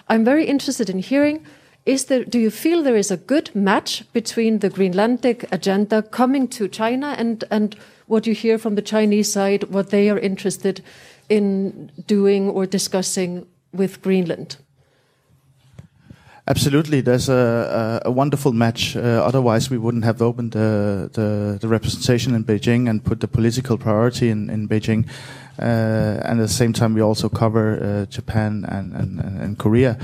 [0.09, 1.47] I'm very interested in hearing
[1.85, 6.47] is there, do you feel there is a good match between the Greenlandic agenda coming
[6.49, 7.75] to China and, and
[8.07, 10.81] what you hear from the Chinese side, what they are interested
[11.29, 14.59] in doing or discussing with Greenland?
[16.53, 18.95] Absolutely, there's a, a, a wonderful match.
[18.95, 23.27] Uh, otherwise, we wouldn't have opened the, the, the, representation in Beijing and put the
[23.27, 25.09] political priority in, in Beijing.
[25.59, 29.97] Uh, and at the same time, we also cover uh, Japan and, and, and, Korea.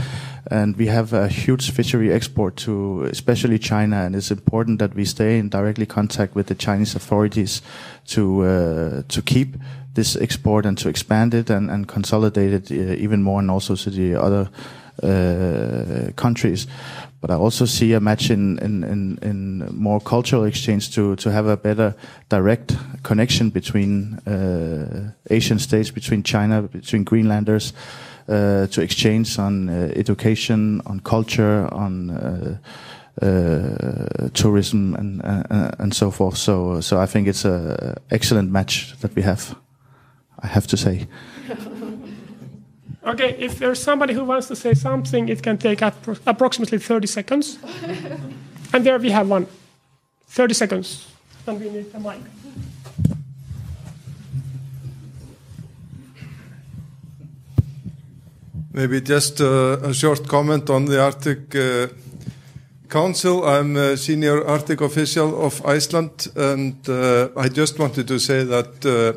[0.51, 4.07] And we have a huge fishery export to especially China.
[4.07, 7.61] And it's important that we stay in directly contact with the Chinese authorities
[8.07, 9.57] to uh, to keep
[9.93, 13.77] this export and to expand it and, and consolidate it uh, even more, and also
[13.77, 14.49] to the other
[16.17, 16.67] countries.
[17.21, 21.33] But I also see a match in, in, in, in, more cultural exchange to, to
[21.33, 21.97] have a better
[22.29, 27.73] direct connection between uh, Asian states, between China, between Greenlanders,
[28.29, 32.59] uh, to exchange on uh, education, on culture, on uh,
[33.23, 35.23] uh, tourism, and
[35.81, 36.37] and so forth.
[36.37, 39.57] So so I think it's an excellent match that we have.
[40.41, 41.09] I have to say.
[43.09, 47.07] Okay, if there's somebody who wants to say something, it can take appro approximately 30
[47.07, 47.59] seconds.
[48.75, 49.47] and there we have one.
[50.27, 51.07] 30 seconds.
[51.47, 52.21] And we need a mic.
[58.75, 61.87] Maybe just uh, a short comment on the Arctic uh,
[62.91, 63.43] Council.
[63.43, 68.85] I'm a senior Arctic official of Iceland, and uh, I just wanted to say that
[68.85, 69.15] uh,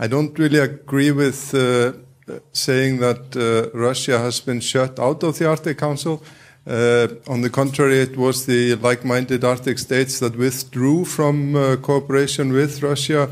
[0.00, 1.92] I don't really agree with uh,
[2.52, 6.22] saying that uh, Russia has been shut out of the Arctic Council.
[6.66, 12.52] Uh, on the contrary, it was the like-minded Arctic states that withdrew from uh, cooperation
[12.52, 13.28] with Russia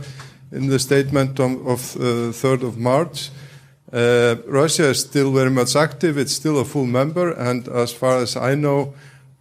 [0.51, 3.31] in the statement of, of 3rd of March.
[3.93, 6.17] Uh, Russia is still very much active.
[6.17, 8.95] It's still a full member, and as far as I know,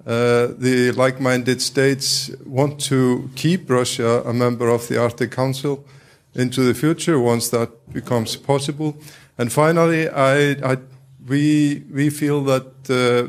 [0.06, 5.86] uh, the like-minded states want to keep Russia a member of the Arctic Council
[6.34, 8.98] into the future once that becomes possible.
[9.40, 10.78] And finally, I, I,
[11.26, 13.24] we we feel that uh,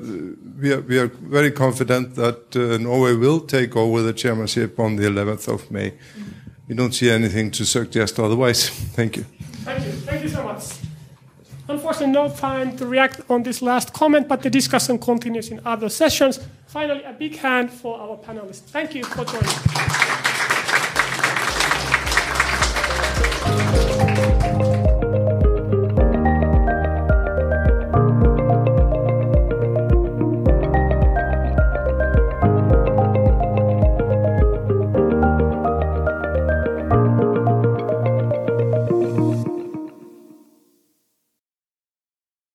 [0.60, 4.96] we, are, we are very confident that uh, Norway will take over the chairmanship on
[4.96, 5.92] the 11th of May.
[6.66, 8.68] We don't see anything to suggest otherwise.
[8.96, 9.24] Thank you.
[9.64, 9.92] Thank you.
[9.92, 10.64] Thank you so much.
[11.68, 15.88] Unfortunately, no time to react on this last comment, but the discussion continues in other
[15.88, 16.40] sessions.
[16.66, 18.62] Finally, a big hand for our panelists.
[18.72, 20.29] Thank you for joining.